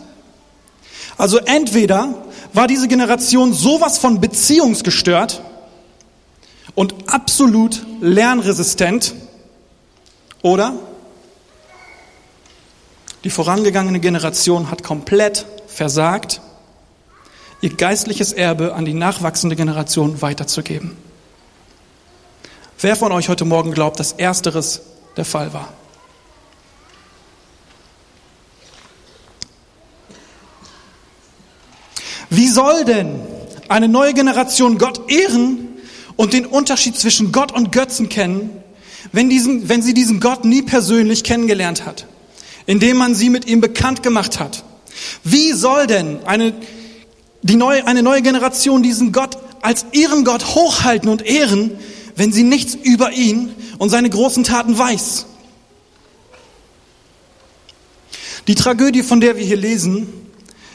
Also 1.17 1.39
entweder 1.39 2.25
war 2.53 2.67
diese 2.67 2.89
Generation 2.89 3.53
sowas 3.53 3.99
von 3.99 4.21
beziehungsgestört 4.21 5.43
und 6.75 6.95
absolut 7.07 7.85
lernresistent 8.01 9.15
oder 10.43 10.75
die 13.23 13.31
vorangegangene 13.31 14.01
Generation 14.01 14.71
hat 14.71 14.83
komplett 14.83 15.47
versagt 15.67 16.41
ihr 17.65 17.75
geistliches 17.75 18.35
Erbe 18.35 18.75
an 18.75 18.85
die 18.85 18.93
nachwachsende 18.93 19.57
Generation 19.57 20.21
weiterzugeben. 20.21 20.95
Wer 22.79 22.95
von 22.95 23.11
euch 23.11 23.31
heute 23.31 23.47
Morgen 23.47 23.73
glaubt, 23.73 23.99
dass 23.99 24.13
ersteres 24.13 24.83
der 25.17 25.25
Fall 25.25 25.55
war? 25.55 25.73
Wie 32.29 32.49
soll 32.49 32.85
denn 32.85 33.21
eine 33.71 33.89
neue 33.89 34.13
Generation 34.13 34.77
Gott 34.77 35.11
ehren 35.11 35.69
und 36.17 36.35
den 36.35 36.45
Unterschied 36.45 36.99
zwischen 36.99 37.33
Gott 37.33 37.51
und 37.51 37.73
Götzen 37.73 38.11
kennen, 38.11 38.51
wenn, 39.13 39.31
diesen, 39.31 39.71
wenn 39.71 39.81
sie 39.81 39.95
diesen 39.95 40.21
Gott 40.21 40.45
nie 40.45 40.61
persönlich 40.61 41.25
kennengelernt 41.25 41.87
hat, 41.87 42.07
indem 42.67 42.99
man 42.99 43.15
sie 43.15 43.31
mit 43.31 43.47
ihm 43.47 43.63
bekannt 43.63 44.03
gemacht 44.03 44.39
hat? 44.39 44.65
Wie 45.23 45.53
soll 45.53 45.87
denn 45.87 46.27
eine 46.27 46.53
die 47.45 47.57
neue, 47.57 47.87
eine 47.87 48.03
neue 48.03 48.23
Generation 48.23 48.83
diesen 48.83 49.13
Gott 49.13 49.37
als 49.61 49.85
ihren 49.93 50.25
Gott 50.25 50.55
hochhalten 50.55 51.11
und 51.11 51.25
ehren, 51.25 51.73
wenn 52.17 52.33
sie 52.33 52.43
nichts 52.43 52.75
über 52.75 53.13
ihn 53.13 53.55
und 53.79 53.91
seine 53.91 54.09
großen 54.09 54.45
Taten 54.45 54.77
weiß. 54.77 55.27
Die 58.49 58.55
Tragödie, 58.55 59.03
von 59.03 59.21
der 59.21 59.37
wir 59.37 59.45
hier 59.45 59.59
lesen, 59.59 60.09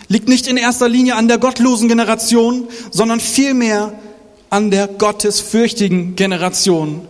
liegt 0.08 0.30
nicht 0.30 0.48
in 0.48 0.58
erster 0.58 0.88
Linie 0.88 1.16
an 1.16 1.28
der 1.28 1.40
gottlosen 1.40 1.88
Generation, 1.88 2.68
sondern 2.92 3.20
vielmehr 3.20 3.94
an 4.52 4.70
der 4.70 4.88
gottesfürchtigen 4.88 6.16
Generation, 6.16 7.08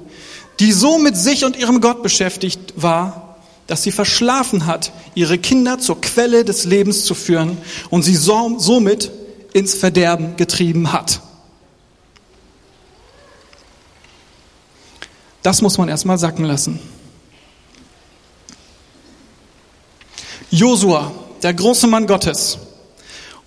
die 0.60 0.72
so 0.72 0.98
mit 0.98 1.18
sich 1.18 1.44
und 1.44 1.58
ihrem 1.58 1.82
Gott 1.82 2.02
beschäftigt 2.02 2.74
war, 2.78 3.38
dass 3.68 3.84
sie 3.84 3.92
verschlafen 3.92 4.66
hat, 4.66 4.94
ihre 5.16 5.38
Kinder 5.38 5.80
zur 5.80 6.00
Quelle 6.00 6.46
des 6.46 6.66
Lebens 6.66 7.04
zu 7.04 7.14
führen 7.14 7.58
und 7.90 8.04
sie 8.04 8.16
somit 8.16 9.12
ins 9.54 9.74
Verderben 9.74 10.36
getrieben 10.36 10.92
hat. 10.92 11.22
Das 15.42 15.62
muss 15.62 15.78
man 15.78 15.90
erstmal 15.90 16.18
sacken 16.18 16.46
lassen. 16.46 16.80
Josua, 20.52 21.12
der 21.44 21.54
große 21.54 21.88
Mann 21.88 22.08
Gottes 22.08 22.58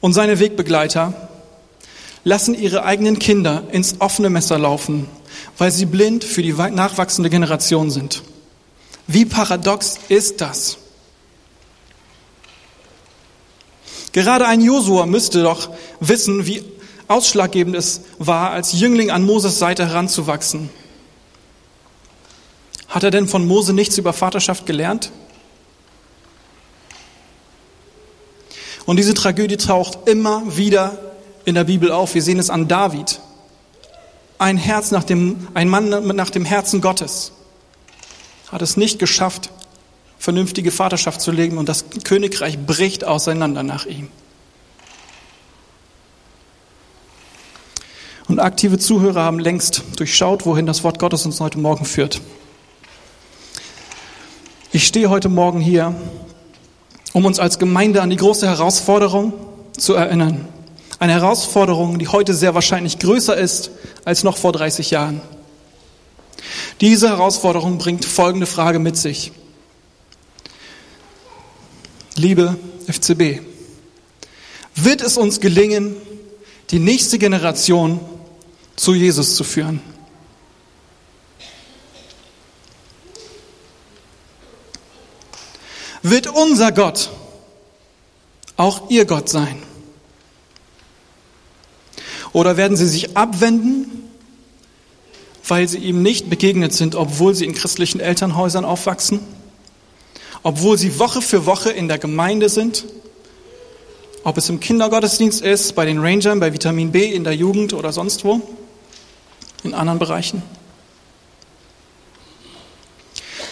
und 0.00 0.12
seine 0.12 0.38
Wegbegleiter 0.38 1.28
lassen 2.25 2.54
ihre 2.54 2.85
eigenen 2.85 3.18
Kinder 3.18 3.64
ins 3.73 4.00
offene 4.00 4.30
Messer 4.30 4.59
laufen, 4.59 5.09
weil 5.59 5.73
sie 5.73 5.87
blind 5.87 6.25
für 6.25 6.42
die 6.42 6.52
nachwachsende 6.52 7.28
Generation 7.28 7.90
sind. 7.90 8.23
Wie 9.06 9.25
paradox 9.25 9.99
ist 10.09 10.40
das? 10.40 10.78
Gerade 14.12 14.47
ein 14.47 14.61
Josua 14.61 15.07
müsste 15.07 15.42
doch 15.42 15.71
wissen, 16.00 16.47
wie 16.47 16.62
ausschlaggebend 17.09 17.75
es 17.76 18.02
war, 18.19 18.50
als 18.50 18.73
Jüngling 18.73 19.11
an 19.11 19.25
Moses 19.25 19.59
Seite 19.59 19.87
heranzuwachsen. 19.87 20.71
Hat 22.88 23.02
er 23.04 23.11
denn 23.11 23.26
von 23.26 23.47
Mose 23.47 23.73
nichts 23.73 23.97
über 23.97 24.12
Vaterschaft 24.12 24.66
gelernt? 24.66 25.11
Und 28.85 28.97
diese 28.97 29.14
Tragödie 29.14 29.57
taucht 29.57 30.09
immer 30.09 30.57
wieder 30.57 30.99
in 31.45 31.54
der 31.54 31.64
Bibel 31.64 31.90
auf. 31.90 32.14
Wir 32.14 32.23
sehen 32.23 32.38
es 32.38 32.50
an 32.50 32.69
David. 32.69 33.21
Ein 34.38 34.59
Herz 34.59 34.90
nach 34.90 35.04
dem, 35.04 35.49
ein 35.54 35.69
Mann 35.69 35.88
nach 36.16 36.31
dem 36.31 36.45
Herzen 36.45 36.81
Gottes 36.81 37.33
hat 38.52 38.61
es 38.61 38.76
nicht 38.76 38.99
geschafft, 38.99 39.50
vernünftige 40.23 40.71
Vaterschaft 40.71 41.21
zu 41.21 41.33
leben 41.33 41.59
und 41.59 41.69
das 41.69 41.85
Königreich 42.05 42.57
bricht 42.57 43.02
auseinander 43.02 43.64
nach 43.64 43.87
ihm. 43.87 44.07
Und 48.29 48.38
aktive 48.38 48.79
Zuhörer 48.79 49.25
haben 49.25 49.41
längst 49.41 49.83
durchschaut, 49.97 50.47
wohin 50.47 50.64
das 50.64 50.85
Wort 50.85 51.00
Gottes 51.00 51.26
uns 51.26 51.41
heute 51.41 51.59
Morgen 51.59 51.85
führt. 51.85 52.21
Ich 54.71 54.87
stehe 54.87 55.11
heute 55.11 55.29
Morgen 55.29 55.59
hier, 55.59 55.93
um 57.12 57.25
uns 57.25 57.41
als 57.41 57.59
Gemeinde 57.59 58.00
an 58.00 58.11
die 58.11 58.17
große 58.17 58.47
Herausforderung 58.47 59.33
zu 59.76 59.95
erinnern. 59.95 60.47
Eine 61.00 61.14
Herausforderung, 61.14 61.99
die 61.99 62.07
heute 62.07 62.33
sehr 62.33 62.55
wahrscheinlich 62.55 63.00
größer 63.00 63.37
ist 63.37 63.73
als 64.05 64.23
noch 64.23 64.37
vor 64.37 64.52
30 64.52 64.93
Jahren. 64.93 65.21
Diese 66.81 67.09
Herausforderung 67.09 67.79
bringt 67.79 68.05
folgende 68.05 68.47
Frage 68.47 68.79
mit 68.79 68.97
sich. 68.97 69.33
Liebe 72.16 72.59
FCB, 72.87 73.40
wird 74.75 75.00
es 75.00 75.16
uns 75.16 75.40
gelingen, 75.40 75.97
die 76.71 76.78
nächste 76.78 77.19
Generation 77.19 78.00
zu 78.76 78.95
Jesus 78.95 79.37
zu 79.37 79.45
führen? 79.45 79.81
Wird 86.02 86.26
unser 86.26 86.73
Gott 86.73 87.11
auch 88.57 88.90
ihr 88.90 89.04
Gott 89.07 89.28
sein? 89.28 89.62
Oder 92.33 92.57
werden 92.57 92.76
sie 92.76 92.88
sich 92.88 93.16
abwenden, 93.16 94.11
weil 95.47 95.69
sie 95.69 95.78
ihm 95.78 96.02
nicht 96.02 96.28
begegnet 96.28 96.73
sind, 96.73 96.95
obwohl 96.95 97.35
sie 97.35 97.45
in 97.45 97.54
christlichen 97.54 98.00
Elternhäusern 98.00 98.64
aufwachsen? 98.64 99.21
Obwohl 100.42 100.76
sie 100.76 100.99
Woche 100.99 101.22
für 101.22 101.46
Woche 101.46 101.70
in 101.70 101.88
der 101.88 101.99
Gemeinde 101.99 102.49
sind, 102.49 102.84
ob 104.25 104.38
es 104.38 104.49
im 104.49 104.61
Kindergottesdienst 104.61 105.40
ist, 105.40 105.75
bei 105.75 105.84
den 105.84 105.99
Rangern, 105.99 106.40
bei 106.40 106.52
Vitamin 106.52 106.92
B, 106.92 107.12
in 107.12 107.25
der 107.25 107.34
Jugend 107.34 107.72
oder 107.72 107.92
sonst 107.92 108.25
wo, 108.25 108.40
in 109.64 109.75
anderen 109.75 109.99
Bereichen. 109.99 110.42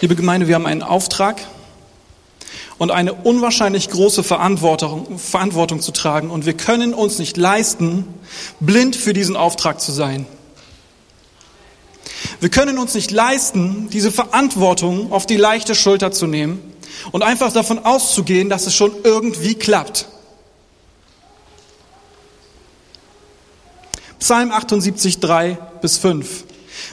Liebe 0.00 0.16
Gemeinde, 0.16 0.49
wir 0.49 0.54
haben 0.54 0.66
einen 0.66 0.82
Auftrag 0.82 1.42
und 2.78 2.90
eine 2.90 3.12
unwahrscheinlich 3.12 3.90
große 3.90 4.23
Verantwortung, 4.23 5.18
Verantwortung 5.18 5.80
zu 5.80 5.92
tragen. 5.92 6.30
Und 6.30 6.47
wir 6.47 6.54
können 6.54 6.94
uns 6.94 7.18
nicht 7.18 7.37
leisten, 7.37 8.06
blind 8.61 8.97
für 8.97 9.12
diesen 9.12 9.37
Auftrag 9.37 9.80
zu 9.80 9.92
sein. 9.92 10.26
Wir 12.40 12.49
können 12.49 12.78
uns 12.78 12.94
nicht 12.94 13.11
leisten, 13.11 13.88
diese 13.92 14.11
Verantwortung 14.11 15.12
auf 15.12 15.26
die 15.26 15.37
leichte 15.37 15.75
Schulter 15.75 16.12
zu 16.12 16.26
nehmen 16.26 16.70
und 17.12 17.23
einfach 17.23 17.52
davon 17.52 17.85
auszugehen, 17.85 18.49
dass 18.49 18.66
es 18.66 18.75
schon 18.75 18.92
irgendwie 19.04 19.54
klappt. 19.54 20.09
Psalm 24.19 24.52
78, 24.52 25.19
3 25.21 25.59
bis 25.80 25.99
5. 25.99 26.45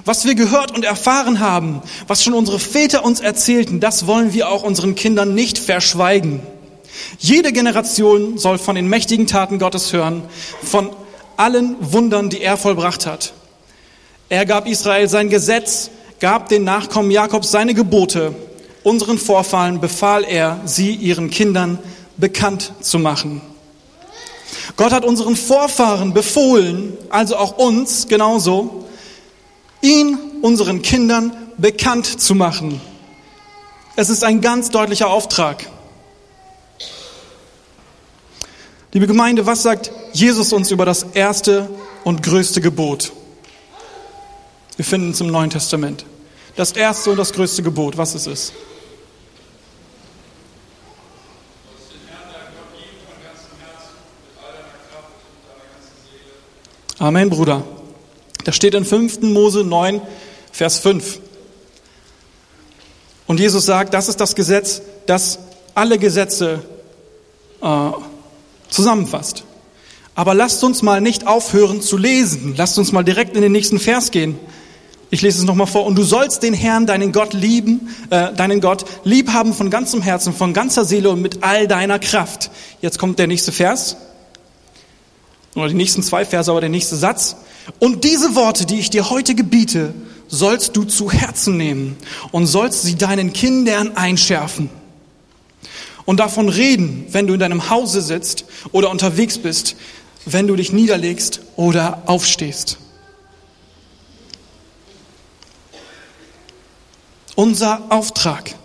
Was 0.05 0.25
wir 0.25 0.35
gehört 0.35 0.71
und 0.71 0.85
erfahren 0.85 1.39
haben, 1.39 1.81
was 2.07 2.23
schon 2.23 2.33
unsere 2.33 2.59
Väter 2.59 3.03
uns 3.03 3.19
erzählten, 3.19 3.79
das 3.79 4.07
wollen 4.07 4.33
wir 4.33 4.49
auch 4.49 4.63
unseren 4.63 4.95
Kindern 4.95 5.35
nicht 5.35 5.57
verschweigen. 5.57 6.41
Jede 7.19 7.51
Generation 7.51 8.37
soll 8.37 8.57
von 8.57 8.75
den 8.75 8.87
mächtigen 8.87 9.27
Taten 9.27 9.59
Gottes 9.59 9.93
hören, 9.93 10.23
von 10.63 10.89
allen 11.35 11.75
Wundern, 11.79 12.29
die 12.29 12.41
er 12.41 12.57
vollbracht 12.57 13.05
hat. 13.05 13.33
Er 14.29 14.45
gab 14.45 14.67
Israel 14.67 15.07
sein 15.07 15.29
Gesetz, 15.29 15.89
gab 16.19 16.49
den 16.49 16.63
Nachkommen 16.63 17.11
Jakobs 17.11 17.51
seine 17.51 17.73
Gebote. 17.73 18.33
Unseren 18.83 19.17
Vorfahren 19.17 19.79
befahl 19.79 20.23
er, 20.23 20.61
sie 20.65 20.93
ihren 20.93 21.29
Kindern 21.29 21.79
bekannt 22.17 22.73
zu 22.81 22.99
machen. 22.99 23.41
Gott 24.75 24.91
hat 24.91 25.05
unseren 25.05 25.35
Vorfahren 25.35 26.13
befohlen, 26.13 26.97
also 27.09 27.37
auch 27.37 27.57
uns 27.57 28.07
genauso, 28.07 28.85
ihn 29.81 30.17
unseren 30.41 30.81
Kindern 30.81 31.35
bekannt 31.57 32.21
zu 32.21 32.35
machen. 32.35 32.79
Es 33.95 34.09
ist 34.09 34.23
ein 34.23 34.41
ganz 34.41 34.69
deutlicher 34.69 35.09
Auftrag. 35.09 35.65
Liebe 38.93 39.07
Gemeinde, 39.07 39.45
was 39.45 39.63
sagt 39.63 39.91
Jesus 40.13 40.53
uns 40.53 40.71
über 40.71 40.85
das 40.85 41.03
erste 41.13 41.69
und 42.03 42.23
größte 42.23 42.61
Gebot? 42.61 43.11
Wir 44.75 44.85
finden 44.85 45.11
es 45.11 45.21
im 45.21 45.27
Neuen 45.27 45.49
Testament. 45.49 46.05
Das 46.57 46.71
erste 46.71 47.11
und 47.11 47.17
das 47.17 47.31
größte 47.31 47.61
Gebot, 47.61 47.97
was 47.97 48.15
ist 48.15 48.25
es? 48.25 48.51
Amen, 56.97 57.29
Bruder. 57.29 57.63
Das 58.43 58.55
steht 58.55 58.73
in 58.73 58.85
5. 58.85 59.21
Mose 59.21 59.63
9, 59.63 60.01
Vers 60.51 60.79
5. 60.79 61.19
Und 63.27 63.39
Jesus 63.39 63.67
sagt, 63.67 63.93
das 63.93 64.09
ist 64.09 64.19
das 64.19 64.33
Gesetz, 64.33 64.81
das 65.05 65.37
alle 65.75 65.99
Gesetze 65.99 66.63
äh, 67.61 67.91
zusammenfasst. 68.69 69.43
Aber 70.15 70.33
lasst 70.33 70.63
uns 70.63 70.81
mal 70.81 71.01
nicht 71.01 71.27
aufhören 71.27 71.83
zu 71.83 71.97
lesen. 71.97 72.55
Lasst 72.57 72.79
uns 72.79 72.91
mal 72.91 73.03
direkt 73.03 73.35
in 73.35 73.43
den 73.43 73.51
nächsten 73.51 73.77
Vers 73.77 74.09
gehen. 74.09 74.39
Ich 75.09 75.21
lese 75.21 75.39
es 75.39 75.45
nochmal 75.45 75.67
vor. 75.67 75.85
Und 75.85 75.95
du 75.95 76.03
sollst 76.03 76.43
den 76.43 76.53
Herrn, 76.53 76.85
deinen 76.85 77.11
Gott 77.11 77.33
lieben, 77.33 77.95
äh, 78.09 78.33
deinen 78.33 78.59
Gott 78.59 78.85
lieb 79.03 79.31
haben 79.31 79.53
von 79.53 79.69
ganzem 79.69 80.01
Herzen, 80.01 80.33
von 80.33 80.53
ganzer 80.53 80.83
Seele 80.83 81.09
und 81.09 81.21
mit 81.21 81.43
all 81.43 81.67
deiner 81.67 81.99
Kraft. 81.99 82.51
Jetzt 82.81 82.99
kommt 82.99 83.17
der 83.19 83.27
nächste 83.27 83.51
Vers. 83.51 83.95
Oder 85.55 85.69
die 85.69 85.75
nächsten 85.75 86.03
zwei 86.03 86.25
Verse, 86.25 86.51
aber 86.51 86.59
der 86.59 86.69
nächste 86.69 86.95
Satz. 86.95 87.37
Und 87.79 88.03
diese 88.03 88.35
Worte, 88.35 88.65
die 88.65 88.79
ich 88.79 88.89
dir 88.89 89.09
heute 89.09 89.33
gebiete, 89.33 89.93
sollst 90.27 90.75
du 90.75 90.83
zu 90.83 91.09
Herzen 91.09 91.57
nehmen 91.57 91.95
und 92.31 92.45
sollst 92.45 92.83
sie 92.83 92.95
deinen 92.95 93.33
Kindern 93.33 93.95
einschärfen. 93.95 94.69
Und 96.05 96.19
davon 96.19 96.49
reden, 96.49 97.05
wenn 97.11 97.27
du 97.27 97.33
in 97.33 97.39
deinem 97.39 97.69
Hause 97.69 98.01
sitzt 98.01 98.45
oder 98.71 98.89
unterwegs 98.89 99.37
bist, 99.37 99.75
wenn 100.25 100.47
du 100.47 100.55
dich 100.55 100.71
niederlegst 100.71 101.41
oder 101.55 102.03
aufstehst. 102.05 102.77
Unser 107.37 107.83
Auftrag. 107.89 108.55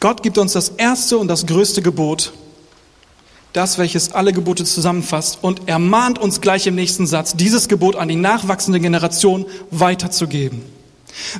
Gott 0.00 0.22
gibt 0.22 0.38
uns 0.38 0.52
das 0.52 0.70
erste 0.70 1.18
und 1.18 1.28
das 1.28 1.44
größte 1.46 1.82
Gebot 1.82 2.32
das, 3.52 3.76
welches 3.78 4.12
alle 4.12 4.32
Gebote 4.32 4.64
zusammenfasst 4.64 5.38
und 5.42 5.68
ermahnt 5.68 6.18
uns 6.18 6.40
gleich 6.40 6.66
im 6.66 6.74
nächsten 6.74 7.06
Satz, 7.06 7.36
dieses 7.36 7.68
Gebot 7.68 7.96
an 7.96 8.08
die 8.08 8.16
nachwachsende 8.16 8.80
Generation 8.80 9.46
weiterzugeben. 9.70 10.62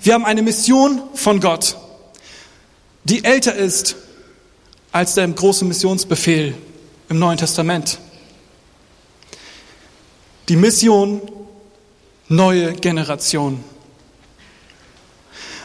Wir 0.02 0.14
haben 0.14 0.26
eine 0.26 0.42
Mission 0.42 1.00
von 1.14 1.40
Gott, 1.40 1.76
die 3.04 3.24
älter 3.24 3.54
ist 3.54 3.96
als 4.92 5.14
der 5.14 5.26
große 5.26 5.64
Missionsbefehl 5.64 6.54
im 7.08 7.18
Neuen 7.18 7.38
Testament. 7.38 7.98
Die 10.50 10.56
Mission 10.56 11.22
neue 12.32 12.72
Generation. 12.72 13.62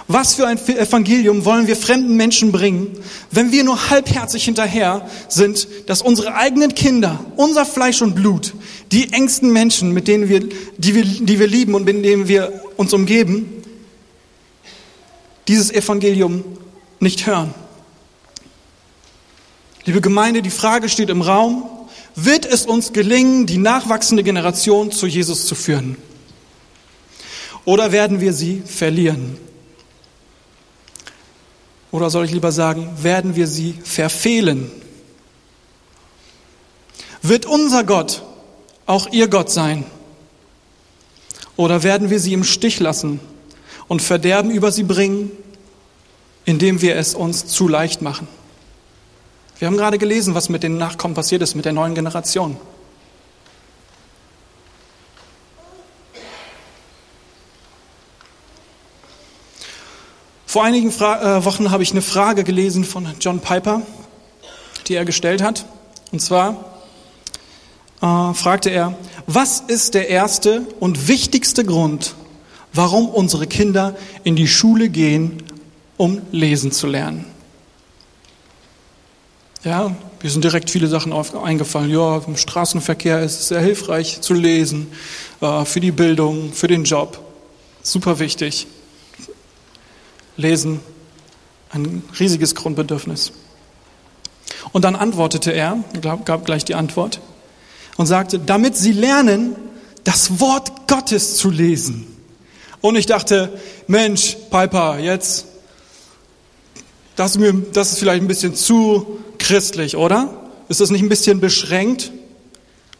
Was 0.09 0.35
für 0.35 0.47
ein 0.47 0.57
Evangelium 0.57 1.43
wollen 1.43 1.67
wir 1.67 1.75
fremden 1.75 2.15
Menschen 2.15 2.53
bringen, 2.53 2.97
wenn 3.29 3.51
wir 3.51 3.65
nur 3.65 3.89
halbherzig 3.89 4.45
hinterher 4.45 5.09
sind, 5.27 5.67
dass 5.87 6.01
unsere 6.01 6.33
eigenen 6.33 6.75
Kinder, 6.75 7.19
unser 7.35 7.65
Fleisch 7.65 8.01
und 8.01 8.15
Blut, 8.15 8.53
die 8.93 9.11
engsten 9.11 9.51
Menschen, 9.51 9.91
mit 9.91 10.07
denen 10.07 10.29
wir, 10.29 10.47
die 10.77 10.95
wir, 10.95 11.03
die 11.03 11.39
wir 11.39 11.47
lieben 11.47 11.73
und 11.73 11.83
mit 11.83 12.05
denen 12.05 12.29
wir 12.29 12.61
uns 12.77 12.93
umgeben, 12.93 13.63
dieses 15.49 15.71
Evangelium 15.71 16.43
nicht 17.01 17.27
hören. 17.27 17.53
Liebe 19.83 19.99
Gemeinde, 19.99 20.41
die 20.41 20.49
Frage 20.49 20.87
steht 20.87 21.09
im 21.09 21.21
Raum, 21.21 21.63
wird 22.15 22.45
es 22.45 22.65
uns 22.65 22.93
gelingen, 22.93 23.45
die 23.45 23.57
nachwachsende 23.57 24.23
Generation 24.23 24.91
zu 24.91 25.05
Jesus 25.05 25.47
zu 25.47 25.55
führen? 25.55 25.97
Oder 27.67 27.91
werden 27.91 28.21
wir 28.21 28.31
sie 28.31 28.63
verlieren? 28.65 29.37
Oder 31.91 32.09
soll 32.09 32.23
ich 32.23 32.31
lieber 32.31 32.53
sagen, 32.53 32.89
werden 33.01 33.35
wir 33.35 33.45
sie 33.45 33.73
verfehlen? 33.83 34.71
Wird 37.21 37.45
unser 37.45 37.83
Gott 37.83 38.23
auch 38.85 39.11
ihr 39.11 39.27
Gott 39.27 39.51
sein? 39.51 39.83
Oder 41.57 41.83
werden 41.83 42.09
wir 42.09 42.21
sie 42.21 42.31
im 42.31 42.45
Stich 42.45 42.79
lassen 42.79 43.19
und 43.89 44.01
Verderben 44.01 44.49
über 44.49 44.71
sie 44.71 44.83
bringen, 44.83 45.29
indem 46.45 46.81
wir 46.81 46.95
es 46.95 47.15
uns 47.15 47.47
zu 47.47 47.67
leicht 47.67 48.01
machen? 48.01 48.29
Wir 49.59 49.67
haben 49.67 49.75
gerade 49.75 49.97
gelesen, 49.97 50.35
was 50.35 50.47
mit 50.47 50.63
den 50.63 50.77
Nachkommen 50.77 51.15
passiert 51.15 51.41
ist, 51.41 51.53
mit 51.53 51.65
der 51.65 51.73
neuen 51.73 51.95
Generation. 51.95 52.55
Vor 60.57 60.63
einigen 60.63 60.91
Fra 60.91 61.37
äh, 61.37 61.45
Wochen 61.45 61.69
habe 61.69 61.83
ich 61.83 61.91
eine 61.91 62.01
Frage 62.01 62.43
gelesen 62.43 62.83
von 62.83 63.07
John 63.21 63.41
Piper, 63.41 63.83
die 64.87 64.95
er 64.95 65.05
gestellt 65.05 65.43
hat. 65.43 65.67
Und 66.11 66.19
zwar 66.19 66.81
äh, 68.01 68.33
fragte 68.33 68.71
er, 68.71 68.97
was 69.27 69.59
ist 69.59 69.93
der 69.93 70.09
erste 70.09 70.65
und 70.79 71.07
wichtigste 71.07 71.63
Grund, 71.63 72.15
warum 72.73 73.07
unsere 73.07 73.45
Kinder 73.45 73.95
in 74.23 74.35
die 74.35 74.47
Schule 74.47 74.89
gehen, 74.89 75.43
um 75.95 76.23
lesen 76.31 76.71
zu 76.71 76.87
lernen? 76.87 77.25
Ja, 79.63 79.95
mir 80.23 80.29
sind 80.31 80.43
direkt 80.43 80.71
viele 80.71 80.87
Sachen 80.87 81.13
auf, 81.13 81.35
eingefallen. 81.35 81.91
Ja, 81.91 82.17
im 82.25 82.35
Straßenverkehr 82.35 83.21
ist 83.21 83.41
es 83.41 83.47
sehr 83.49 83.61
hilfreich 83.61 84.21
zu 84.21 84.33
lesen, 84.33 84.87
äh, 85.39 85.65
für 85.65 85.81
die 85.81 85.91
Bildung, 85.91 86.51
für 86.51 86.67
den 86.67 86.83
Job. 86.83 87.19
Super 87.83 88.17
wichtig. 88.17 88.65
Lesen 90.37 90.79
ein 91.69 92.03
riesiges 92.19 92.55
Grundbedürfnis. 92.55 93.33
Und 94.71 94.85
dann 94.85 94.95
antwortete 94.95 95.51
er, 95.51 95.83
gab 96.25 96.45
gleich 96.45 96.65
die 96.65 96.75
Antwort 96.75 97.19
und 97.97 98.05
sagte, 98.05 98.39
damit 98.39 98.77
sie 98.77 98.91
lernen, 98.91 99.55
das 100.03 100.39
Wort 100.39 100.87
Gottes 100.87 101.35
zu 101.37 101.49
lesen. 101.49 102.07
Und 102.79 102.95
ich 102.95 103.05
dachte, 103.05 103.59
Mensch, 103.87 104.37
Piper, 104.49 104.99
jetzt, 104.99 105.45
das 107.15 107.35
ist, 107.35 107.99
vielleicht 107.99 108.21
ein 108.21 108.27
bisschen 108.27 108.55
zu 108.55 109.19
christlich, 109.39 109.97
oder? 109.97 110.51
Ist 110.69 110.79
das 110.79 110.91
nicht 110.91 111.01
ein 111.01 111.09
bisschen 111.09 111.39
beschränkt? 111.39 112.11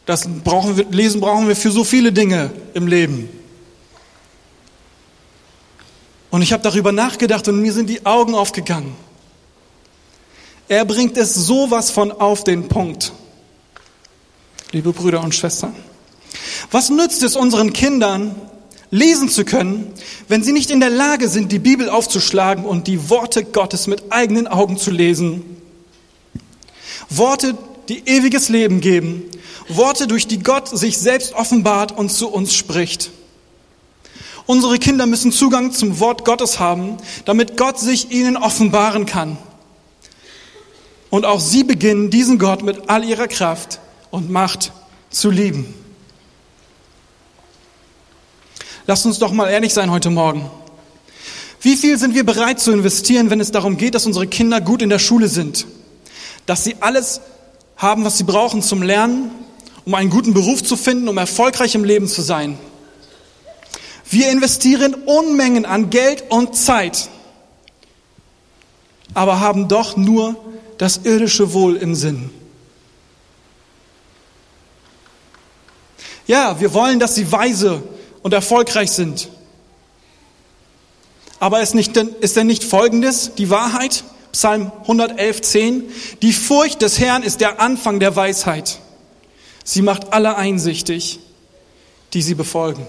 Das 0.04 0.28
brauchen 0.42 0.76
wir, 0.76 0.86
lesen 0.90 1.20
brauchen 1.20 1.48
wir 1.48 1.56
für 1.56 1.70
so 1.70 1.84
viele 1.84 2.12
Dinge 2.12 2.50
im 2.74 2.86
Leben. 2.86 3.28
Und 6.30 6.42
ich 6.42 6.52
habe 6.52 6.62
darüber 6.62 6.92
nachgedacht 6.92 7.48
und 7.48 7.60
mir 7.60 7.72
sind 7.72 7.88
die 7.88 8.04
Augen 8.04 8.34
aufgegangen. 8.34 8.94
Er 10.68 10.84
bringt 10.84 11.16
es 11.16 11.34
sowas 11.34 11.90
von 11.90 12.12
auf 12.12 12.44
den 12.44 12.68
Punkt. 12.68 13.12
Liebe 14.72 14.92
Brüder 14.92 15.22
und 15.22 15.34
Schwestern, 15.34 15.74
was 16.70 16.90
nützt 16.90 17.22
es 17.22 17.36
unseren 17.36 17.72
Kindern, 17.72 18.34
lesen 18.90 19.30
zu 19.30 19.44
können, 19.44 19.92
wenn 20.28 20.42
sie 20.42 20.52
nicht 20.52 20.70
in 20.70 20.80
der 20.80 20.90
Lage 20.90 21.28
sind, 21.28 21.52
die 21.52 21.58
Bibel 21.58 21.88
aufzuschlagen 21.88 22.64
und 22.64 22.86
die 22.86 23.08
Worte 23.08 23.44
Gottes 23.44 23.86
mit 23.86 24.12
eigenen 24.12 24.46
Augen 24.46 24.76
zu 24.76 24.90
lesen. 24.90 25.56
Worte, 27.08 27.56
die 27.88 28.06
ewiges 28.06 28.50
Leben 28.50 28.80
geben, 28.82 29.22
Worte, 29.68 30.06
durch 30.06 30.26
die 30.26 30.42
Gott 30.42 30.68
sich 30.68 30.98
selbst 30.98 31.34
offenbart 31.34 31.96
und 31.96 32.10
zu 32.10 32.28
uns 32.28 32.54
spricht. 32.54 33.10
Unsere 34.48 34.78
Kinder 34.78 35.04
müssen 35.04 35.30
Zugang 35.30 35.72
zum 35.72 36.00
Wort 36.00 36.24
Gottes 36.24 36.58
haben, 36.58 36.96
damit 37.26 37.58
Gott 37.58 37.78
sich 37.78 38.10
ihnen 38.10 38.38
offenbaren 38.38 39.04
kann. 39.04 39.36
Und 41.10 41.26
auch 41.26 41.38
sie 41.38 41.64
beginnen, 41.64 42.08
diesen 42.08 42.38
Gott 42.38 42.62
mit 42.62 42.88
all 42.88 43.04
ihrer 43.04 43.28
Kraft 43.28 43.78
und 44.10 44.30
Macht 44.30 44.72
zu 45.10 45.30
lieben. 45.30 45.74
Lasst 48.86 49.04
uns 49.04 49.18
doch 49.18 49.32
mal 49.32 49.50
ehrlich 49.50 49.74
sein 49.74 49.90
heute 49.90 50.08
Morgen. 50.08 50.50
Wie 51.60 51.76
viel 51.76 51.98
sind 51.98 52.14
wir 52.14 52.24
bereit 52.24 52.58
zu 52.58 52.72
investieren, 52.72 53.28
wenn 53.28 53.40
es 53.40 53.50
darum 53.50 53.76
geht, 53.76 53.94
dass 53.94 54.06
unsere 54.06 54.26
Kinder 54.26 54.62
gut 54.62 54.80
in 54.80 54.88
der 54.88 54.98
Schule 54.98 55.28
sind? 55.28 55.66
Dass 56.46 56.64
sie 56.64 56.76
alles 56.80 57.20
haben, 57.76 58.02
was 58.06 58.16
sie 58.16 58.24
brauchen 58.24 58.62
zum 58.62 58.80
Lernen, 58.82 59.30
um 59.84 59.94
einen 59.94 60.08
guten 60.08 60.32
Beruf 60.32 60.64
zu 60.64 60.78
finden, 60.78 61.06
um 61.10 61.18
erfolgreich 61.18 61.74
im 61.74 61.84
Leben 61.84 62.08
zu 62.08 62.22
sein? 62.22 62.58
Wir 64.10 64.30
investieren 64.30 64.94
Unmengen 64.94 65.66
an 65.66 65.90
Geld 65.90 66.24
und 66.30 66.56
Zeit, 66.56 67.08
aber 69.12 69.40
haben 69.40 69.68
doch 69.68 69.96
nur 69.96 70.36
das 70.78 70.98
irdische 71.04 71.52
Wohl 71.52 71.76
im 71.76 71.94
Sinn. 71.94 72.30
Ja, 76.26 76.60
wir 76.60 76.72
wollen, 76.74 77.00
dass 77.00 77.14
sie 77.14 77.30
weise 77.32 77.82
und 78.22 78.32
erfolgreich 78.32 78.90
sind. 78.90 79.28
Aber 81.40 81.60
ist, 81.60 81.74
nicht, 81.74 81.96
ist 81.96 82.36
denn 82.36 82.46
nicht 82.46 82.64
Folgendes 82.64 83.34
die 83.36 83.50
Wahrheit? 83.50 84.04
Psalm 84.32 84.72
111, 84.82 85.40
10. 85.40 85.84
Die 86.22 86.32
Furcht 86.32 86.82
des 86.82 86.98
Herrn 86.98 87.22
ist 87.22 87.40
der 87.40 87.60
Anfang 87.60 88.00
der 88.00 88.14
Weisheit. 88.16 88.78
Sie 89.64 89.82
macht 89.82 90.12
alle 90.12 90.36
einsichtig, 90.36 91.18
die 92.12 92.22
sie 92.22 92.34
befolgen. 92.34 92.86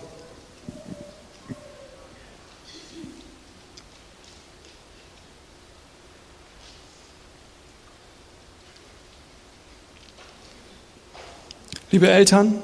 Liebe 11.91 12.07
Eltern, 12.07 12.61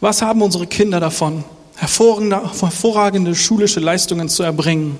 was 0.00 0.22
haben 0.22 0.42
unsere 0.42 0.68
Kinder 0.68 1.00
davon, 1.00 1.42
hervorragende, 1.74 3.34
schulische 3.34 3.80
Leistungen 3.80 4.28
zu 4.28 4.44
erbringen, 4.44 4.96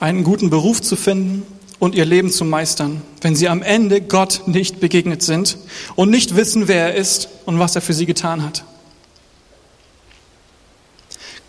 einen 0.00 0.22
guten 0.22 0.50
Beruf 0.50 0.82
zu 0.82 0.96
finden 0.96 1.46
und 1.78 1.94
ihr 1.94 2.04
Leben 2.04 2.30
zu 2.30 2.44
meistern, 2.44 3.00
wenn 3.22 3.34
sie 3.34 3.48
am 3.48 3.62
Ende 3.62 4.02
Gott 4.02 4.42
nicht 4.44 4.80
begegnet 4.80 5.22
sind 5.22 5.56
und 5.96 6.10
nicht 6.10 6.36
wissen, 6.36 6.68
wer 6.68 6.88
er 6.88 6.94
ist 6.94 7.30
und 7.46 7.58
was 7.58 7.74
er 7.74 7.80
für 7.80 7.94
sie 7.94 8.04
getan 8.04 8.44
hat? 8.44 8.64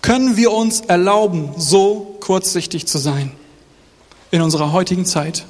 Können 0.01 0.37
wir 0.37 0.51
uns 0.51 0.81
erlauben, 0.81 1.49
so 1.57 2.17
kurzsichtig 2.21 2.87
zu 2.87 2.97
sein 2.97 3.31
in 4.31 4.41
unserer 4.41 4.71
heutigen 4.71 5.05
Zeit? 5.05 5.45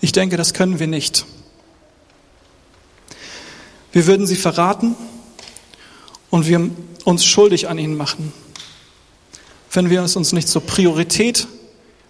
Ich 0.00 0.10
denke, 0.10 0.36
das 0.36 0.52
können 0.52 0.80
wir 0.80 0.88
nicht. 0.88 1.26
Wir 3.92 4.06
würden 4.06 4.26
sie 4.26 4.36
verraten 4.36 4.94
und 6.30 6.46
wir 6.46 6.70
uns 7.04 7.24
schuldig 7.24 7.68
an 7.68 7.78
ihnen 7.78 7.96
machen, 7.96 8.32
wenn 9.72 9.90
wir 9.90 10.02
es 10.02 10.16
uns 10.16 10.32
nicht 10.32 10.48
zur 10.48 10.62
Priorität 10.62 11.48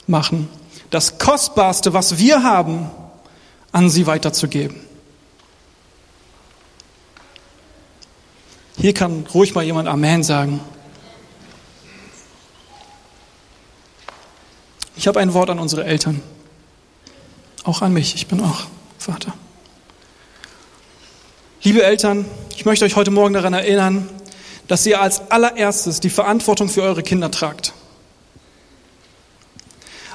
machen, 0.07 0.49
das 0.91 1.19
Kostbarste, 1.19 1.93
was 1.93 2.19
wir 2.19 2.43
haben, 2.43 2.91
an 3.73 3.91
sie 3.91 4.07
weiterzugeben. 4.07 4.81
Hier 8.81 8.95
kann 8.95 9.27
ruhig 9.35 9.55
mal 9.55 9.65
jemand 9.65 9.89
Amen 9.89 10.23
sagen. 10.23 10.61
Ich 14.97 15.07
habe 15.07 15.21
ein 15.21 15.35
Wort 15.35 15.51
an 15.51 15.59
unsere 15.59 15.85
Eltern, 15.85 16.23
auch 17.65 17.83
an 17.83 17.93
mich, 17.93 18.15
ich 18.15 18.27
bin 18.27 18.41
auch 18.41 18.67
Vater. 18.99 19.33
Liebe 21.65 21.83
Eltern, 21.83 22.25
ich 22.55 22.65
möchte 22.65 22.85
euch 22.85 22.95
heute 22.95 23.11
Morgen 23.11 23.35
daran 23.35 23.53
erinnern, 23.53 24.09
dass 24.69 24.87
ihr 24.87 25.01
als 25.01 25.29
allererstes 25.33 25.99
die 25.99 26.09
Verantwortung 26.09 26.69
für 26.69 26.83
eure 26.83 27.03
Kinder 27.03 27.33
tragt. 27.33 27.73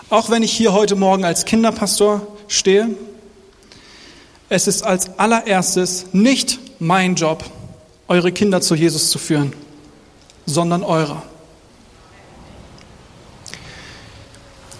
Auch 0.09 0.29
wenn 0.29 0.41
ich 0.41 0.53
hier 0.53 0.71
heute 0.71 0.95
Morgen 0.95 1.25
als 1.25 1.43
Kinderpastor 1.43 2.25
stehe, 2.47 2.91
es 4.47 4.67
ist 4.67 4.83
als 4.83 5.19
allererstes 5.19 6.05
nicht 6.13 6.59
mein 6.79 7.15
Job, 7.15 7.43
eure 8.07 8.31
Kinder 8.31 8.61
zu 8.61 8.75
Jesus 8.75 9.09
zu 9.09 9.19
führen, 9.19 9.51
sondern 10.45 10.81
eurer. 10.81 11.23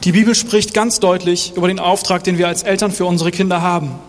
Die 0.06 0.14
Bibel 0.14 0.34
spricht 0.34 0.74
ganz 0.74 1.02
deutlich 1.02 1.58
über 1.58 1.68
den 1.68 1.80
Auftrag, 1.80 2.24
den 2.24 2.38
wir 2.38 2.48
als 2.48 2.64
Eltern 2.64 2.94
für 2.94 3.06
unsere 3.06 3.32
Kinder 3.32 3.62
haben. 3.62 4.00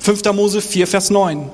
5. 0.00 0.24
Mose 0.32 0.60
4, 0.60 0.88
Vers 0.88 1.10
9. 1.10 1.50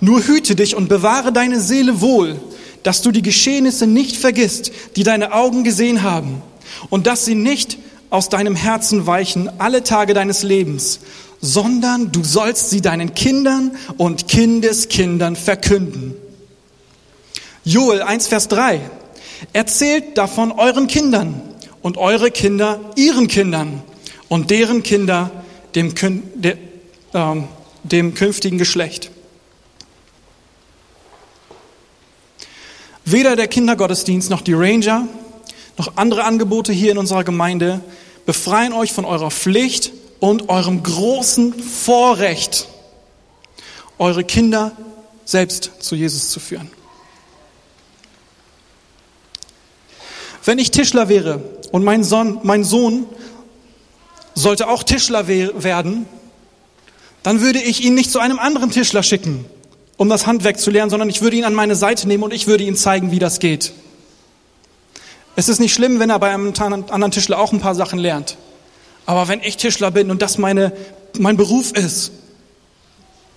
Nur 0.00 0.26
hüte 0.26 0.56
dich 0.56 0.74
und 0.74 0.88
bewahre 0.88 1.32
deine 1.32 1.60
Seele 1.60 2.00
wohl, 2.00 2.40
dass 2.82 3.02
du 3.02 3.10
die 3.10 3.22
Geschehnisse 3.22 3.86
nicht 3.86 4.16
vergisst, 4.16 4.72
die 4.96 5.02
deine 5.02 5.32
Augen 5.32 5.64
gesehen 5.64 6.02
haben, 6.02 6.42
und 6.88 7.06
dass 7.06 7.24
sie 7.24 7.34
nicht 7.34 7.78
aus 8.08 8.28
deinem 8.28 8.56
Herzen 8.56 9.06
weichen 9.06 9.50
alle 9.60 9.84
Tage 9.84 10.14
deines 10.14 10.42
Lebens, 10.42 11.00
sondern 11.40 12.12
du 12.12 12.24
sollst 12.24 12.70
sie 12.70 12.80
deinen 12.80 13.14
Kindern 13.14 13.72
und 13.98 14.28
Kindeskindern 14.28 15.36
verkünden. 15.36 16.14
Joel 17.64 18.02
1, 18.02 18.26
Vers 18.26 18.48
3. 18.48 18.80
Erzählt 19.52 20.18
davon 20.18 20.52
euren 20.52 20.86
Kindern 20.86 21.40
und 21.82 21.98
eure 21.98 22.30
Kinder 22.30 22.80
ihren 22.96 23.28
Kindern 23.28 23.82
und 24.28 24.50
deren 24.50 24.82
Kinder 24.82 25.30
dem, 25.74 25.94
de, 26.34 26.56
äh, 27.12 27.36
dem 27.84 28.14
künftigen 28.14 28.58
Geschlecht. 28.58 29.10
Weder 33.10 33.34
der 33.34 33.48
Kindergottesdienst 33.48 34.30
noch 34.30 34.40
die 34.40 34.52
Ranger 34.52 35.08
noch 35.76 35.96
andere 35.96 36.24
Angebote 36.24 36.72
hier 36.72 36.92
in 36.92 36.98
unserer 36.98 37.24
Gemeinde 37.24 37.80
befreien 38.24 38.72
euch 38.72 38.92
von 38.92 39.04
eurer 39.04 39.30
Pflicht 39.30 39.92
und 40.20 40.48
eurem 40.48 40.82
großen 40.82 41.54
Vorrecht, 41.60 42.68
eure 43.98 44.22
Kinder 44.22 44.72
selbst 45.24 45.72
zu 45.80 45.96
Jesus 45.96 46.30
zu 46.30 46.38
führen. 46.38 46.70
Wenn 50.44 50.58
ich 50.58 50.70
Tischler 50.70 51.08
wäre 51.08 51.42
und 51.72 51.82
mein 51.82 52.04
Sohn, 52.04 52.38
mein 52.44 52.62
Sohn 52.62 53.06
sollte 54.34 54.68
auch 54.68 54.84
Tischler 54.84 55.26
werden, 55.26 56.06
dann 57.22 57.40
würde 57.40 57.60
ich 57.60 57.82
ihn 57.82 57.94
nicht 57.94 58.12
zu 58.12 58.20
einem 58.20 58.38
anderen 58.38 58.70
Tischler 58.70 59.02
schicken, 59.02 59.46
um 60.00 60.08
das 60.08 60.26
Handwerk 60.26 60.58
zu 60.58 60.70
lernen, 60.70 60.88
sondern 60.88 61.10
ich 61.10 61.20
würde 61.20 61.36
ihn 61.36 61.44
an 61.44 61.52
meine 61.52 61.76
Seite 61.76 62.08
nehmen 62.08 62.22
und 62.22 62.32
ich 62.32 62.46
würde 62.46 62.64
ihm 62.64 62.74
zeigen, 62.74 63.10
wie 63.10 63.18
das 63.18 63.38
geht. 63.38 63.74
Es 65.36 65.50
ist 65.50 65.58
nicht 65.58 65.74
schlimm, 65.74 66.00
wenn 66.00 66.08
er 66.08 66.18
bei 66.18 66.30
einem 66.30 66.54
anderen 66.56 67.10
Tischler 67.10 67.38
auch 67.38 67.52
ein 67.52 67.60
paar 67.60 67.74
Sachen 67.74 67.98
lernt. 67.98 68.38
Aber 69.04 69.28
wenn 69.28 69.42
ich 69.42 69.58
Tischler 69.58 69.90
bin 69.90 70.10
und 70.10 70.22
das 70.22 70.38
meine, 70.38 70.72
mein 71.18 71.36
Beruf 71.36 71.72
ist, 71.72 72.12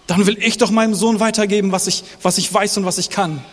dann 0.08 0.26
will 0.26 0.38
ich 0.39 0.58
doch 0.58 0.71
meinem 0.71 0.95
Sohn 0.95 1.19
weitergeben, 1.19 1.73
was 1.73 1.88
ich, 1.88 2.06
was 2.21 2.38
ich 2.38 2.54
weiß 2.54 2.78
und 2.78 2.86
was 2.86 2.97
ich 2.97 3.10
kann. 3.10 3.43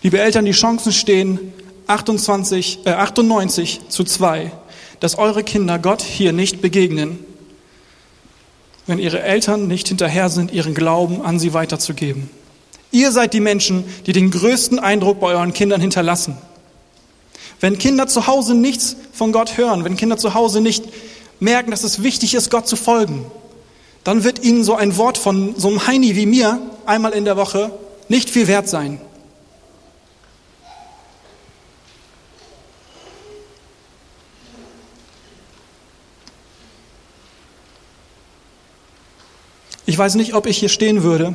Liebe 0.00 0.18
Eltern, 0.18 0.46
die 0.46 0.52
Chancen 0.52 0.92
stehen 0.92 1.52
28, 1.88 2.86
äh 2.86 2.92
98 2.92 3.80
zu 3.90 4.02
2 4.02 4.50
dass 5.04 5.18
eure 5.18 5.44
Kinder 5.44 5.78
Gott 5.78 6.00
hier 6.00 6.32
nicht 6.32 6.62
begegnen, 6.62 7.18
wenn 8.86 8.98
ihre 8.98 9.20
Eltern 9.20 9.68
nicht 9.68 9.88
hinterher 9.88 10.30
sind, 10.30 10.50
ihren 10.50 10.72
Glauben 10.72 11.20
an 11.20 11.38
sie 11.38 11.52
weiterzugeben. 11.52 12.30
Ihr 12.90 13.12
seid 13.12 13.34
die 13.34 13.40
Menschen, 13.40 13.84
die 14.06 14.14
den 14.14 14.30
größten 14.30 14.78
Eindruck 14.78 15.20
bei 15.20 15.26
euren 15.26 15.52
Kindern 15.52 15.82
hinterlassen. 15.82 16.38
Wenn 17.60 17.76
Kinder 17.76 18.06
zu 18.06 18.28
Hause 18.28 18.54
nichts 18.54 18.96
von 19.12 19.30
Gott 19.30 19.58
hören, 19.58 19.84
wenn 19.84 19.98
Kinder 19.98 20.16
zu 20.16 20.32
Hause 20.32 20.62
nicht 20.62 20.84
merken, 21.38 21.70
dass 21.70 21.84
es 21.84 22.02
wichtig 22.02 22.32
ist, 22.32 22.50
Gott 22.50 22.66
zu 22.66 22.76
folgen, 22.76 23.26
dann 24.04 24.24
wird 24.24 24.42
ihnen 24.42 24.64
so 24.64 24.74
ein 24.74 24.96
Wort 24.96 25.18
von 25.18 25.54
so 25.58 25.68
einem 25.68 25.86
Heini 25.86 26.16
wie 26.16 26.24
mir 26.24 26.62
einmal 26.86 27.12
in 27.12 27.26
der 27.26 27.36
Woche 27.36 27.72
nicht 28.08 28.30
viel 28.30 28.48
wert 28.48 28.70
sein. 28.70 29.02
Ich 39.86 39.98
weiß 39.98 40.14
nicht, 40.14 40.34
ob 40.34 40.46
ich 40.46 40.58
hier 40.58 40.70
stehen 40.70 41.02
würde, 41.02 41.34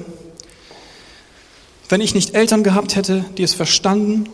wenn 1.88 2.02
ich 2.02 2.16
nicht 2.16 2.36
Eltern 2.36 2.64
gehabt 2.64 2.96
hätte, 2.96 3.26
die 3.38 3.44
es 3.44 3.54
verstanden, 3.54 4.30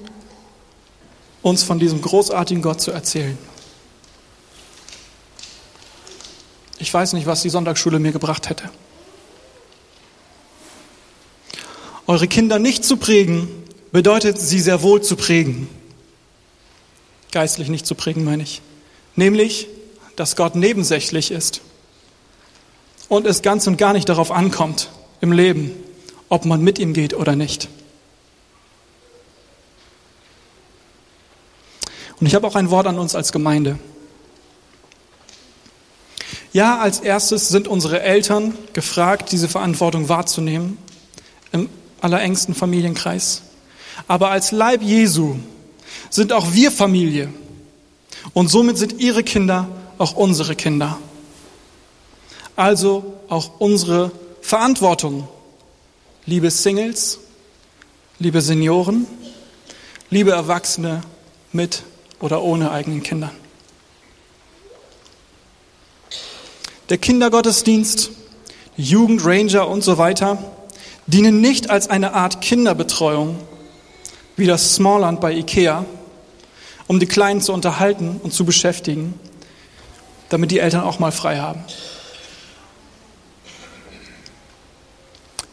uns 1.41 1.63
von 1.63 1.79
diesem 1.79 2.01
großartigen 2.01 2.63
Gott 2.63 2.81
zu 2.81 2.91
erzählen. 2.91 3.37
Ich 6.79 6.93
weiß 6.93 7.13
nicht, 7.13 7.27
was 7.27 7.41
die 7.41 7.49
Sonntagsschule 7.49 7.99
mir 7.99 8.11
gebracht 8.11 8.49
hätte. 8.49 8.69
Eure 12.07 12.27
Kinder 12.27 12.59
nicht 12.59 12.83
zu 12.83 12.97
prägen, 12.97 13.47
bedeutet, 13.91 14.39
sie 14.39 14.59
sehr 14.59 14.81
wohl 14.81 15.01
zu 15.01 15.15
prägen. 15.15 15.67
Geistlich 17.31 17.67
nicht 17.67 17.85
zu 17.85 17.95
prägen, 17.95 18.23
meine 18.23 18.43
ich. 18.43 18.61
Nämlich, 19.15 19.67
dass 20.15 20.35
Gott 20.35 20.55
nebensächlich 20.55 21.31
ist 21.31 21.61
und 23.09 23.27
es 23.27 23.41
ganz 23.41 23.67
und 23.67 23.77
gar 23.77 23.93
nicht 23.93 24.09
darauf 24.09 24.31
ankommt 24.31 24.89
im 25.21 25.31
Leben, 25.31 25.71
ob 26.29 26.45
man 26.45 26.61
mit 26.61 26.79
ihm 26.79 26.93
geht 26.93 27.13
oder 27.13 27.35
nicht. 27.35 27.69
Und 32.19 32.27
ich 32.27 32.35
habe 32.35 32.47
auch 32.47 32.55
ein 32.55 32.69
Wort 32.69 32.87
an 32.87 32.97
uns 32.97 33.15
als 33.15 33.31
Gemeinde. 33.31 33.77
Ja, 36.53 36.79
als 36.79 37.01
erstes 37.01 37.49
sind 37.49 37.67
unsere 37.67 38.01
Eltern 38.01 38.57
gefragt, 38.71 39.31
diese 39.33 39.49
Verantwortung 39.49 40.07
wahrzunehmen 40.07 40.77
im 41.51 41.69
allerengsten 41.99 42.55
Familienkreis. 42.55 43.41
Aber 44.07 44.29
als 44.31 44.51
Leib 44.51 44.81
Jesu 44.81 45.35
sind 46.09 46.31
auch 46.31 46.53
wir 46.53 46.71
Familie. 46.71 47.29
Und 48.33 48.47
somit 48.47 48.77
sind 48.77 48.99
ihre 48.99 49.23
Kinder 49.23 49.67
auch 49.97 50.13
unsere 50.13 50.55
Kinder. 50.55 50.97
Also 52.55 53.15
auch 53.27 53.59
unsere 53.59 54.11
Verantwortung. 54.41 55.27
Liebe 56.25 56.49
Singles, 56.49 57.19
liebe 58.17 58.41
Senioren, 58.41 59.05
liebe 60.09 60.31
Erwachsene 60.31 61.01
mit 61.51 61.83
oder 62.19 62.41
ohne 62.41 62.71
eigenen 62.71 63.03
Kindern. 63.03 63.31
Der 66.89 66.97
Kindergottesdienst, 66.97 68.11
Jugendranger 68.77 69.67
und 69.67 69.83
so 69.83 69.97
weiter 69.97 70.37
dienen 71.07 71.41
nicht 71.41 71.69
als 71.69 71.89
eine 71.89 72.13
Art 72.13 72.41
Kinderbetreuung, 72.41 73.37
wie 74.37 74.47
das 74.47 74.75
Smallland 74.75 75.19
bei 75.19 75.33
Ikea, 75.33 75.85
um 76.87 76.99
die 76.99 77.05
Kleinen 77.05 77.41
zu 77.41 77.53
unterhalten 77.53 78.19
und 78.23 78.33
zu 78.33 78.45
beschäftigen, 78.45 79.19
damit 80.29 80.51
die 80.51 80.59
Eltern 80.59 80.81
auch 80.81 80.99
mal 80.99 81.11
frei 81.11 81.39
haben. 81.39 81.63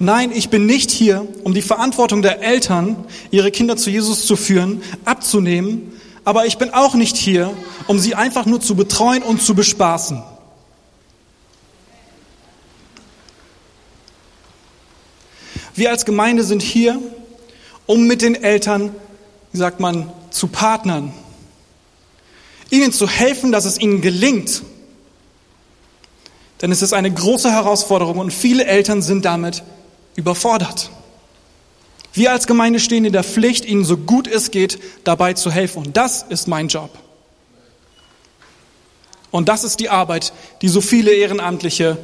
Nein, 0.02 0.32
ich 0.34 0.48
bin 0.48 0.66
nicht 0.66 0.90
hier, 0.90 1.28
um 1.44 1.54
die 1.54 1.62
Verantwortung 1.62 2.22
der 2.22 2.42
Eltern, 2.42 3.04
ihre 3.30 3.52
Kinder 3.52 3.76
zu 3.76 3.88
Jesus 3.88 4.26
zu 4.26 4.34
führen, 4.34 4.82
abzunehmen, 5.04 5.92
aber 6.24 6.44
ich 6.44 6.58
bin 6.58 6.74
auch 6.74 6.94
nicht 6.94 7.16
hier, 7.16 7.54
um 7.86 8.00
sie 8.00 8.16
einfach 8.16 8.44
nur 8.44 8.60
zu 8.60 8.74
betreuen 8.74 9.22
und 9.22 9.40
zu 9.40 9.54
bespaßen. 9.54 10.20
Wir 15.76 15.90
als 15.90 16.04
Gemeinde 16.04 16.42
sind 16.42 16.62
hier, 16.62 16.98
um 17.86 18.08
mit 18.08 18.22
den 18.22 18.34
Eltern, 18.34 18.92
wie 19.52 19.58
sagt 19.58 19.78
man, 19.78 20.12
zu 20.30 20.48
partnern. 20.48 21.14
Ihnen 22.70 22.90
zu 22.90 23.08
helfen, 23.08 23.52
dass 23.52 23.66
es 23.66 23.78
ihnen 23.78 24.00
gelingt. 24.00 24.64
Denn 26.60 26.72
es 26.72 26.82
ist 26.82 26.92
eine 26.92 27.12
große 27.12 27.52
Herausforderung 27.52 28.18
und 28.18 28.32
viele 28.32 28.64
Eltern 28.64 29.00
sind 29.00 29.24
damit 29.24 29.62
überfordert. 30.14 30.90
Wir 32.12 32.32
als 32.32 32.46
Gemeinde 32.46 32.78
stehen 32.78 33.04
in 33.04 33.12
der 33.12 33.24
Pflicht, 33.24 33.64
ihnen 33.64 33.84
so 33.84 33.96
gut 33.96 34.26
es 34.26 34.50
geht 34.50 34.78
dabei 35.04 35.32
zu 35.32 35.50
helfen. 35.50 35.86
Und 35.86 35.96
das 35.96 36.24
ist 36.28 36.46
mein 36.46 36.68
Job. 36.68 36.90
Und 39.30 39.48
das 39.48 39.64
ist 39.64 39.80
die 39.80 39.88
Arbeit, 39.88 40.32
die 40.60 40.68
so 40.68 40.82
viele 40.82 41.12
Ehrenamtliche 41.12 41.96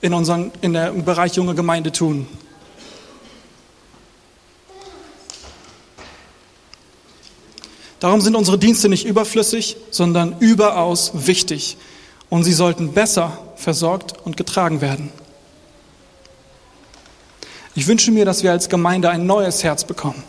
in 0.00 0.14
unserem, 0.14 0.50
in 0.62 0.72
der, 0.72 0.90
Bereich 0.92 1.34
junge 1.34 1.54
Gemeinde 1.54 1.92
tun. 1.92 2.26
Darum 7.98 8.22
sind 8.22 8.34
unsere 8.34 8.58
Dienste 8.58 8.88
nicht 8.88 9.04
überflüssig, 9.04 9.76
sondern 9.90 10.38
überaus 10.38 11.10
wichtig. 11.12 11.76
Und 12.30 12.44
sie 12.44 12.54
sollten 12.54 12.94
besser 12.94 13.36
versorgt 13.56 14.14
und 14.24 14.38
getragen 14.38 14.80
werden. 14.80 15.12
Ich 17.74 17.86
wünsche 17.86 18.10
mir, 18.10 18.24
dass 18.24 18.42
wir 18.42 18.50
als 18.50 18.68
Gemeinde 18.68 19.10
ein 19.10 19.26
neues 19.26 19.62
Herz 19.62 19.84
bekommen 19.84 20.22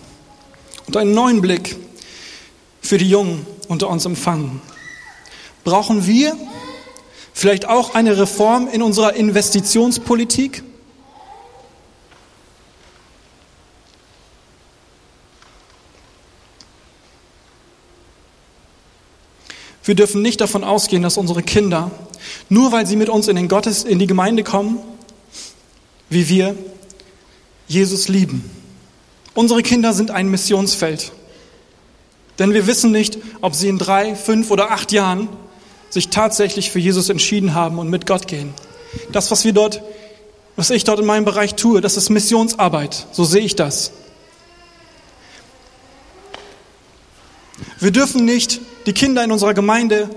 und 0.88 0.96
einen 0.96 1.14
neuen 1.14 1.42
Blick 1.42 1.76
für 2.82 2.98
die 2.98 3.10
Jungen 3.10 3.46
unter 3.68 3.90
uns 3.90 4.06
empfangen. 4.06 4.62
Brauchen 5.64 6.06
wir 6.06 6.36
vielleicht 7.34 7.68
auch 7.68 7.96
eine 7.96 8.18
Reform 8.18 8.68
in 8.68 8.82
unserer 8.82 9.14
Investitionspolitik? 9.14 10.64
Wir 19.84 19.96
dürfen 19.96 20.22
nicht 20.22 20.42
davon 20.42 20.64
ausgehen, 20.64 21.02
dass 21.02 21.18
unsere 21.18 21.42
Kinder, 21.42 21.90
nur 22.50 22.72
weil 22.72 22.86
sie 22.86 22.96
mit 22.96 23.10
uns 23.10 23.28
in, 23.28 23.36
den 23.36 23.48
Gottes, 23.48 23.84
in 23.84 23.98
die 23.98 24.06
Gemeinde 24.06 24.44
kommen, 24.44 24.78
wie 26.10 26.30
wir, 26.30 26.56
Jesus 27.72 28.10
lieben. 28.10 28.44
Unsere 29.34 29.64
Kinder 29.64 29.94
sind 29.94 30.12
ein 30.12 30.30
Missionsfeld. 30.30 31.14
Denn 32.38 32.54
wir 32.54 32.68
wissen 32.68 32.92
nicht, 32.92 33.18
ob 33.40 33.56
sie 33.56 33.70
in 33.70 33.78
drei, 33.78 34.14
fünf 34.16 34.52
oder 34.52 34.72
acht 34.72 34.92
Jahren 34.92 35.30
sich 35.90 36.10
tatsächlich 36.10 36.70
für 36.70 36.80
Jesus 36.80 37.10
entschieden 37.10 37.54
haben 37.54 37.80
und 37.80 37.90
mit 37.90 38.06
Gott 38.06 38.28
gehen. 38.28 38.54
Das, 39.14 39.32
was 39.32 39.46
wir 39.46 39.54
dort, 39.54 39.82
was 40.58 40.70
ich 40.70 40.84
dort 40.84 41.00
in 41.00 41.06
meinem 41.06 41.24
Bereich 41.24 41.56
tue, 41.56 41.80
das 41.80 41.96
ist 41.96 42.10
Missionsarbeit. 42.10 43.08
So 43.14 43.24
sehe 43.24 43.42
ich 43.42 43.56
das. 43.56 43.92
Wir 47.80 47.92
dürfen 47.92 48.26
nicht 48.26 48.60
die 48.86 48.94
Kinder 48.94 49.24
in 49.24 49.32
unserer 49.32 49.54
Gemeinde, 49.54 50.10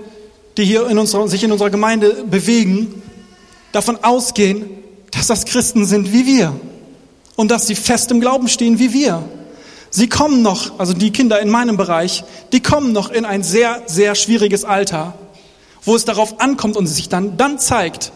die 0.57 0.65
hier 0.65 0.87
in 0.87 0.97
unserer, 0.97 1.27
sich 1.29 1.43
in 1.43 1.53
unserer 1.53 1.69
Gemeinde 1.69 2.25
bewegen, 2.29 3.01
davon 3.71 4.03
ausgehen, 4.03 4.69
dass 5.11 5.27
das 5.27 5.45
Christen 5.45 5.85
sind 5.85 6.11
wie 6.11 6.25
wir 6.25 6.59
und 7.35 7.51
dass 7.51 7.67
sie 7.67 7.75
fest 7.75 8.11
im 8.11 8.21
Glauben 8.21 8.47
stehen 8.47 8.79
wie 8.79 8.93
wir. 8.93 9.27
Sie 9.89 10.09
kommen 10.09 10.41
noch, 10.41 10.79
also 10.79 10.93
die 10.93 11.11
Kinder 11.11 11.39
in 11.39 11.49
meinem 11.49 11.77
Bereich, 11.77 12.23
die 12.51 12.61
kommen 12.61 12.91
noch 12.91 13.09
in 13.09 13.25
ein 13.25 13.43
sehr, 13.43 13.83
sehr 13.85 14.15
schwieriges 14.15 14.65
Alter, 14.65 15.17
wo 15.83 15.95
es 15.95 16.05
darauf 16.05 16.39
ankommt 16.41 16.75
und 16.75 16.87
sich 16.87 17.07
dann, 17.07 17.37
dann 17.37 17.59
zeigt, 17.59 18.11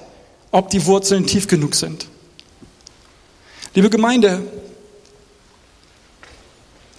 ob 0.52 0.70
die 0.70 0.86
Wurzeln 0.86 1.26
tief 1.26 1.48
genug 1.48 1.76
sind. 1.76 2.08
Liebe 3.76 3.90
Gemeinde, 3.90 4.42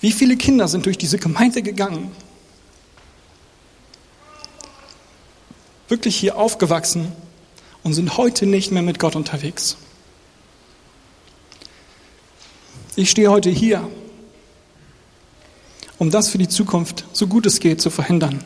wie 0.01 0.13
viele 0.13 0.37
Kinder 0.37 0.67
sind 0.69 0.87
durch 0.87 0.97
diese 0.97 1.19
Gemeinde 1.19 1.63
gegangen? 1.63 2.11
Wirklich 5.89 6.17
hier 6.17 6.37
aufgewachsen 6.37 7.13
und 7.83 7.93
sind 7.93 8.17
heute 8.17 8.47
nicht 8.47 8.71
mehr 8.71 8.83
mit 8.83 8.99
Gott 8.99 9.17
unterwegs. 9.17 9.77
Ich 13.01 13.09
stehe 13.09 13.31
heute 13.31 13.49
hier, 13.49 13.91
um 15.97 16.11
das 16.11 16.29
für 16.29 16.37
die 16.37 16.49
Zukunft, 16.49 17.07
so 17.15 17.27
gut 17.27 17.47
es 17.47 17.59
geht, 17.59 17.81
zu 17.81 17.89
verhindern. 17.89 18.45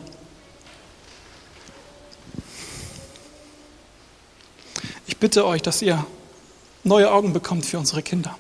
Ich 5.09 5.17
bitte 5.17 5.45
euch, 5.45 5.61
dass 5.61 5.83
ihr 5.83 6.07
neue 6.85 7.11
Augen 7.11 7.33
bekommt 7.33 7.67
für 7.67 7.81
unsere 7.81 8.05
Kinder. 8.05 8.39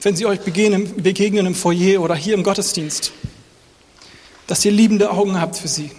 Wenn 0.00 0.14
sie 0.14 0.26
euch 0.26 0.42
begegnen, 0.42 1.02
begegnen 1.02 1.46
im 1.46 1.56
Foyer 1.56 2.00
oder 2.00 2.14
hier 2.14 2.34
im 2.34 2.44
Gottesdienst, 2.44 3.10
dass 4.46 4.64
ihr 4.64 4.70
liebende 4.70 5.10
Augen 5.10 5.40
habt 5.40 5.56
für 5.56 5.66
sie, 5.66 5.90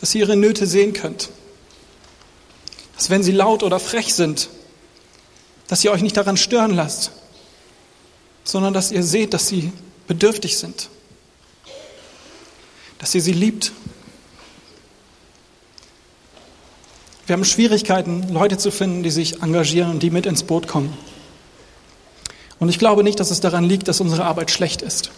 dass 0.00 0.16
ihr 0.16 0.22
ihre 0.22 0.34
Nöte 0.34 0.66
sehen 0.66 0.94
könnt, 0.94 1.30
dass 2.96 3.08
wenn 3.08 3.22
sie 3.22 3.30
laut 3.30 3.62
oder 3.62 3.78
frech 3.78 4.14
sind, 4.14 4.50
dass 5.68 5.84
ihr 5.84 5.92
euch 5.92 6.02
nicht 6.02 6.16
daran 6.16 6.36
stören 6.36 6.74
lasst, 6.74 7.12
sondern 8.50 8.74
dass 8.74 8.90
ihr 8.90 9.04
seht, 9.04 9.32
dass 9.32 9.46
sie 9.46 9.70
bedürftig 10.08 10.58
sind, 10.58 10.88
dass 12.98 13.14
ihr 13.14 13.22
sie 13.22 13.32
liebt. 13.32 13.70
Wir 17.26 17.34
haben 17.34 17.44
Schwierigkeiten, 17.44 18.32
Leute 18.32 18.58
zu 18.58 18.72
finden, 18.72 19.04
die 19.04 19.12
sich 19.12 19.40
engagieren 19.40 19.92
und 19.92 20.02
die 20.02 20.10
mit 20.10 20.26
ins 20.26 20.42
Boot 20.42 20.66
kommen. 20.66 20.92
Und 22.58 22.68
ich 22.68 22.80
glaube 22.80 23.04
nicht, 23.04 23.20
dass 23.20 23.30
es 23.30 23.38
daran 23.40 23.62
liegt, 23.62 23.86
dass 23.86 24.00
unsere 24.00 24.24
Arbeit 24.24 24.50
schlecht 24.50 24.82
ist, 24.82 25.12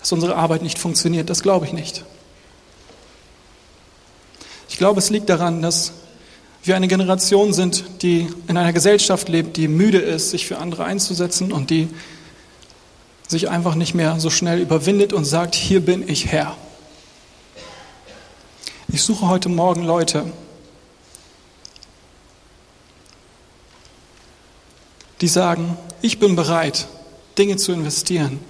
dass 0.00 0.12
unsere 0.12 0.36
Arbeit 0.36 0.62
nicht 0.62 0.78
funktioniert. 0.78 1.28
Das 1.28 1.42
glaube 1.42 1.66
ich 1.66 1.74
nicht. 1.74 2.04
Ich 4.70 4.78
glaube, 4.78 4.98
es 4.98 5.10
liegt 5.10 5.28
daran, 5.28 5.60
dass 5.60 5.92
wir 6.64 6.74
eine 6.74 6.88
Generation 6.88 7.52
sind, 7.52 7.84
die 8.00 8.28
in 8.48 8.56
einer 8.56 8.72
Gesellschaft 8.72 9.28
lebt, 9.28 9.58
die 9.58 9.68
müde 9.68 9.98
ist, 9.98 10.30
sich 10.30 10.46
für 10.46 10.56
andere 10.56 10.84
einzusetzen 10.84 11.52
und 11.52 11.68
die 11.68 11.88
sich 13.28 13.48
einfach 13.48 13.74
nicht 13.74 13.94
mehr 13.94 14.20
so 14.20 14.30
schnell 14.30 14.60
überwindet 14.60 15.12
und 15.12 15.24
sagt, 15.24 15.54
hier 15.54 15.80
bin 15.80 16.08
ich 16.08 16.26
Herr. 16.26 16.56
Ich 18.88 19.02
suche 19.02 19.28
heute 19.28 19.48
Morgen 19.48 19.82
Leute, 19.82 20.32
die 25.20 25.28
sagen, 25.28 25.76
ich 26.02 26.18
bin 26.18 26.36
bereit, 26.36 26.86
Dinge 27.36 27.56
zu 27.56 27.72
investieren, 27.72 28.40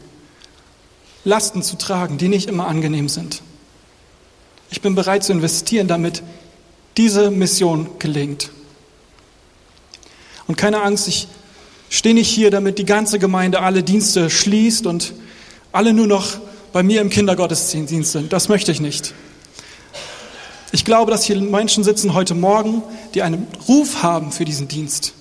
Lasten 1.25 1.63
zu 1.63 1.77
tragen, 1.77 2.19
die 2.19 2.29
nicht 2.29 2.49
immer 2.49 2.67
angenehm 2.67 3.09
sind. 3.09 3.43
Ich 4.71 4.81
bin 4.83 4.95
bereit 4.95 5.25
zu 5.25 5.33
investieren, 5.33 5.89
damit 5.89 6.23
diese 6.97 7.31
Mission 7.31 7.99
gelingt. 7.99 8.51
Und 10.47 10.57
keine 10.57 10.83
Angst, 10.83 11.09
ich 11.09 11.29
stehe 11.89 12.15
nicht 12.15 12.29
hier, 12.29 12.51
damit 12.51 12.79
die 12.79 12.85
ganze 12.85 13.19
Gemeinde 13.19 13.61
alle 13.61 13.83
Dienste 13.83 14.31
schließt 14.31 14.87
und 14.87 15.15
alle 15.73 15.93
nur 15.93 16.07
noch 16.07 16.39
bei 16.73 16.83
mir 16.83 17.01
im 17.01 17.11
Kindergottesdienst 17.11 18.13
sind. 18.13 18.33
Das 18.33 18.49
möchte 18.49 18.73
ich 18.73 18.81
nicht. 18.81 19.15
Ich 20.73 20.85
glaube, 20.85 21.11
dass 21.11 21.25
hier 21.25 21.41
Menschen 21.41 21.85
sitzen 21.85 22.13
heute 22.13 22.35
Morgen, 22.35 22.83
die 23.15 23.23
einen 23.23 23.47
Ruf 23.69 24.03
haben 24.03 24.33
für 24.33 24.45
diesen 24.45 24.69
Dienst, 24.69 25.15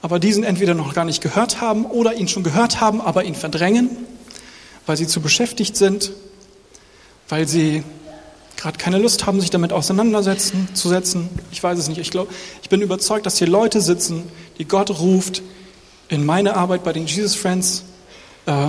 aber 0.00 0.18
diesen 0.18 0.44
entweder 0.44 0.74
noch 0.74 0.94
gar 0.94 1.04
nicht 1.04 1.20
gehört 1.20 1.60
haben 1.60 1.84
oder 1.84 2.14
ihn 2.14 2.28
schon 2.28 2.44
gehört 2.44 2.80
haben, 2.80 3.00
aber 3.00 3.24
ihn 3.24 3.34
verdrängen, 3.34 3.90
weil 4.86 4.96
sie 4.96 5.06
zu 5.06 5.20
beschäftigt 5.20 5.76
sind, 5.76 6.12
weil 7.28 7.48
sie 7.48 7.82
gerade 8.56 8.78
keine 8.78 8.98
Lust 8.98 9.26
haben, 9.26 9.40
sich 9.40 9.50
damit 9.50 9.72
auseinandersetzen. 9.72 10.68
Ich 11.52 11.62
weiß 11.62 11.78
es 11.78 11.88
nicht. 11.88 11.98
Ich 11.98 12.10
glaube, 12.10 12.32
ich 12.62 12.68
bin 12.68 12.80
überzeugt, 12.80 13.26
dass 13.26 13.38
hier 13.38 13.48
Leute 13.48 13.80
sitzen, 13.80 14.22
die 14.58 14.64
Gott 14.64 14.90
ruft 14.98 15.42
in 16.08 16.24
meine 16.24 16.56
Arbeit 16.56 16.84
bei 16.84 16.92
den 16.92 17.06
Jesus 17.06 17.34
Friends, 17.34 17.84
äh, 18.46 18.68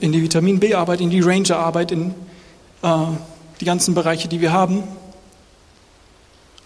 in 0.00 0.12
die 0.12 0.22
Vitamin 0.22 0.60
B-Arbeit, 0.60 1.00
in 1.00 1.10
die 1.10 1.20
Ranger-Arbeit, 1.20 1.92
in 1.92 2.14
äh, 2.82 2.96
die 3.60 3.64
ganzen 3.64 3.94
Bereiche, 3.94 4.28
die 4.28 4.40
wir 4.40 4.52
haben. 4.52 4.82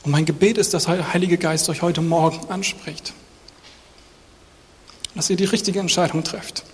Und 0.05 0.13
mein 0.13 0.25
Gebet 0.25 0.59
ist, 0.59 0.75
dass 0.75 0.85
der 0.85 1.13
Heilige 1.13 1.39
Geist 1.39 1.69
euch 1.69 1.83
heute 1.83 2.01
Morgen 2.01 2.51
anspricht. 2.51 3.13
Dass 5.15 5.29
ihr 5.31 5.37
die 5.37 5.45
richtige 5.45 5.81
Entscheidung 5.81 6.23
trefft. 6.23 6.65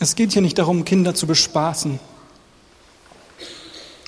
Es 0.00 0.16
geht 0.16 0.32
hier 0.32 0.42
nicht 0.42 0.58
darum, 0.58 0.84
Kinder 0.84 1.14
zu 1.14 1.26
bespaßen. 1.26 1.98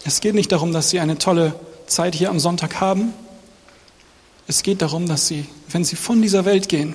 Es 0.05 0.21
geht 0.21 0.35
nicht 0.35 0.53
darum, 0.53 0.73
dass 0.73 0.91
sie 0.91 1.01
eine 1.01 1.19
tolle 1.19 1.59
Zeit 1.87 2.15
hier 2.15 2.31
am 2.31 2.39
Sonntag 2.39 2.81
haben. 2.81 3.13
Es 4.49 4.63
geht 4.63 4.83
darum, 4.83 5.07
dass 5.07 5.27
sie, 5.27 5.47
wenn 5.71 5.85
sie 5.85 5.97
von 5.97 6.23
dieser 6.23 6.45
Welt 6.45 6.69
gehen, 6.69 6.95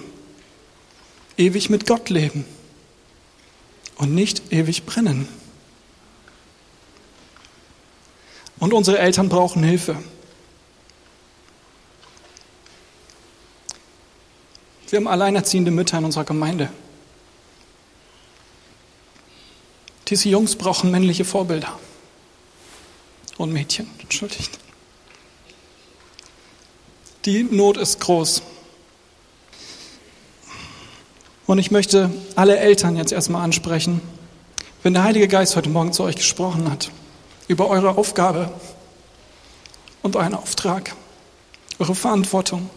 ewig 1.37 1.69
mit 1.69 1.85
Gott 1.85 2.09
leben 2.09 2.45
und 3.97 4.15
nicht 4.15 4.51
ewig 4.51 4.85
brennen. 4.85 5.27
Und 8.59 8.73
unsere 8.73 8.99
Eltern 8.99 9.27
brauchen 9.27 9.63
Hilfe. 9.63 9.97
Wir 14.89 14.97
haben 14.97 15.07
alleinerziehende 15.07 15.71
Mütter 15.71 15.97
in 15.97 16.05
unserer 16.05 16.25
Gemeinde. 16.25 16.71
Diese 20.07 20.29
Jungs 20.29 20.55
brauchen 20.57 20.91
männliche 20.91 21.23
Vorbilder 21.23 21.79
und 23.37 23.53
Mädchen, 23.53 23.89
entschuldigt. 23.99 24.60
Die 27.25 27.43
Not 27.43 27.77
ist 27.77 27.99
groß. 27.99 28.41
Und 31.45 31.59
ich 31.59 31.69
möchte 31.69 32.09
alle 32.35 32.57
Eltern 32.57 32.95
jetzt 32.95 33.11
erstmal 33.11 33.43
ansprechen. 33.43 34.01
Wenn 34.81 34.93
der 34.93 35.03
Heilige 35.03 35.27
Geist 35.27 35.55
heute 35.55 35.69
Morgen 35.69 35.93
zu 35.93 36.03
euch 36.03 36.15
gesprochen 36.15 36.71
hat, 36.71 36.89
über 37.47 37.67
eure 37.69 37.97
Aufgabe 37.97 38.51
und 40.01 40.15
euren 40.15 40.33
Auftrag, 40.33 40.95
eure 41.77 41.93
Verantwortung, 41.93 42.69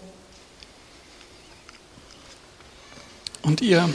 und 3.42 3.61
ihr 3.61 3.88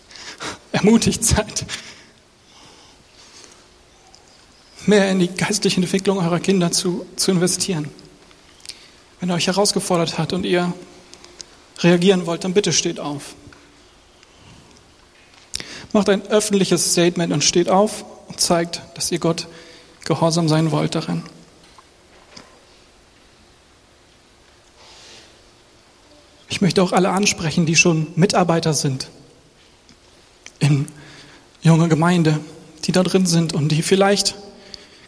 ermutigt 0.72 1.24
seid, 1.24 1.66
mehr 4.86 5.10
in 5.10 5.18
die 5.18 5.28
geistliche 5.28 5.80
Entwicklung 5.80 6.18
eurer 6.18 6.40
Kinder 6.40 6.70
zu, 6.72 7.06
zu 7.16 7.30
investieren. 7.32 7.90
Wenn 9.20 9.30
er 9.30 9.36
euch 9.36 9.46
herausgefordert 9.46 10.18
hat 10.18 10.32
und 10.32 10.44
ihr 10.44 10.72
reagieren 11.78 12.26
wollt, 12.26 12.44
dann 12.44 12.54
bitte 12.54 12.72
steht 12.72 13.00
auf. 13.00 13.34
Macht 15.92 16.08
ein 16.08 16.26
öffentliches 16.26 16.92
Statement 16.92 17.32
und 17.32 17.44
steht 17.44 17.68
auf 17.68 18.04
und 18.28 18.40
zeigt, 18.40 18.82
dass 18.94 19.10
ihr 19.12 19.18
Gott 19.18 19.46
gehorsam 20.04 20.48
sein 20.48 20.70
wollt 20.70 20.94
darin. 20.94 21.22
Ich 26.48 26.60
möchte 26.60 26.82
auch 26.82 26.92
alle 26.92 27.10
ansprechen, 27.10 27.66
die 27.66 27.76
schon 27.76 28.06
Mitarbeiter 28.16 28.72
sind 28.72 29.08
in 30.58 30.88
junger 31.60 31.88
Gemeinde, 31.88 32.40
die 32.84 32.92
da 32.92 33.02
drin 33.02 33.26
sind 33.26 33.52
und 33.52 33.68
die 33.68 33.82
vielleicht 33.82 34.36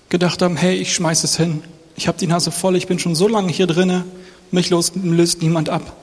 gedacht 0.09 0.43
haben, 0.43 0.57
hey, 0.57 0.77
ich 0.77 0.95
schmeiß 0.95 1.25
es 1.25 1.37
hin. 1.37 1.63
Ich 1.99 2.07
habe 2.07 2.17
die 2.17 2.29
Nase 2.29 2.53
voll, 2.53 2.77
ich 2.77 2.87
bin 2.87 3.01
schon 3.01 3.17
so 3.17 3.27
lange 3.27 3.51
hier 3.51 3.67
drinne, 3.67 4.05
mich 4.53 4.71
löst, 4.71 4.93
löst 4.95 5.43
niemand 5.43 5.69
ab. 5.69 5.97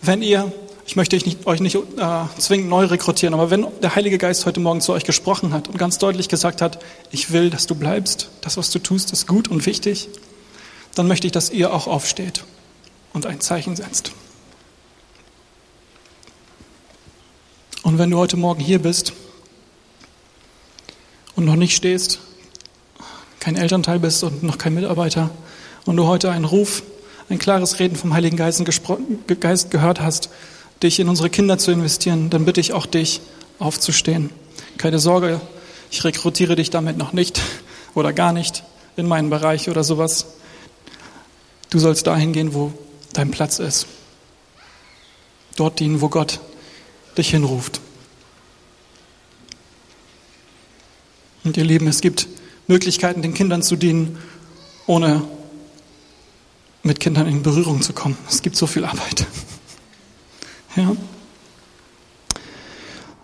Wenn 0.00 0.22
ihr, 0.22 0.52
ich 0.86 0.94
möchte 0.94 1.16
euch 1.16 1.26
nicht, 1.26 1.44
euch 1.44 1.58
nicht 1.58 1.74
äh, 1.74 2.38
zwingend 2.38 2.70
neu 2.70 2.84
rekrutieren, 2.84 3.34
aber 3.34 3.50
wenn 3.50 3.66
der 3.82 3.96
Heilige 3.96 4.16
Geist 4.16 4.46
heute 4.46 4.60
Morgen 4.60 4.80
zu 4.80 4.92
euch 4.92 5.02
gesprochen 5.02 5.52
hat 5.52 5.66
und 5.66 5.76
ganz 5.76 5.98
deutlich 5.98 6.28
gesagt 6.28 6.62
hat, 6.62 6.78
ich 7.10 7.32
will, 7.32 7.50
dass 7.50 7.66
du 7.66 7.74
bleibst, 7.74 8.28
das, 8.42 8.58
was 8.58 8.70
du 8.70 8.78
tust, 8.78 9.12
ist 9.12 9.26
gut 9.26 9.48
und 9.48 9.66
wichtig, 9.66 10.08
dann 10.94 11.08
möchte 11.08 11.26
ich, 11.26 11.32
dass 11.32 11.50
ihr 11.50 11.74
auch 11.74 11.88
aufsteht 11.88 12.44
und 13.12 13.26
ein 13.26 13.40
Zeichen 13.40 13.74
setzt. 13.74 14.12
Und 17.82 17.98
wenn 17.98 18.12
du 18.12 18.18
heute 18.18 18.36
Morgen 18.36 18.60
hier 18.60 18.78
bist 18.78 19.14
und 21.34 21.44
noch 21.44 21.56
nicht 21.56 21.74
stehst, 21.74 22.20
kein 23.40 23.56
Elternteil 23.56 23.98
bist 23.98 24.22
und 24.22 24.42
noch 24.42 24.58
kein 24.58 24.74
Mitarbeiter 24.74 25.30
und 25.86 25.96
du 25.96 26.06
heute 26.06 26.30
einen 26.30 26.44
Ruf, 26.44 26.82
ein 27.28 27.38
klares 27.38 27.78
Reden 27.78 27.96
vom 27.96 28.12
Heiligen 28.12 28.36
Geist, 28.36 28.62
Geist 29.40 29.70
gehört 29.70 30.00
hast, 30.00 30.30
dich 30.82 31.00
in 31.00 31.08
unsere 31.08 31.30
Kinder 31.30 31.58
zu 31.58 31.70
investieren, 31.70 32.30
dann 32.30 32.44
bitte 32.44 32.60
ich 32.60 32.72
auch 32.72 32.86
dich 32.86 33.20
aufzustehen. 33.58 34.30
Keine 34.78 34.98
Sorge, 34.98 35.40
ich 35.90 36.04
rekrutiere 36.04 36.54
dich 36.54 36.70
damit 36.70 36.96
noch 36.96 37.12
nicht 37.12 37.40
oder 37.94 38.12
gar 38.12 38.32
nicht 38.32 38.62
in 38.96 39.08
meinen 39.08 39.30
Bereich 39.30 39.68
oder 39.68 39.84
sowas. 39.84 40.26
Du 41.70 41.78
sollst 41.78 42.06
dahin 42.06 42.32
gehen, 42.32 42.54
wo 42.54 42.72
dein 43.12 43.30
Platz 43.30 43.58
ist. 43.58 43.86
Dort 45.56 45.80
dienen, 45.80 46.00
wo 46.00 46.08
Gott 46.08 46.40
dich 47.16 47.30
hinruft. 47.30 47.80
Und 51.44 51.56
ihr 51.56 51.64
Lieben, 51.64 51.86
es 51.86 52.00
gibt 52.00 52.28
Möglichkeiten, 52.70 53.20
den 53.20 53.34
Kindern 53.34 53.62
zu 53.62 53.76
dienen, 53.76 54.16
ohne 54.86 55.22
mit 56.82 57.00
Kindern 57.00 57.26
in 57.26 57.42
Berührung 57.42 57.82
zu 57.82 57.92
kommen. 57.92 58.16
Es 58.28 58.42
gibt 58.42 58.56
so 58.56 58.66
viel 58.66 58.84
Arbeit. 58.84 59.26
Ja. 60.76 60.92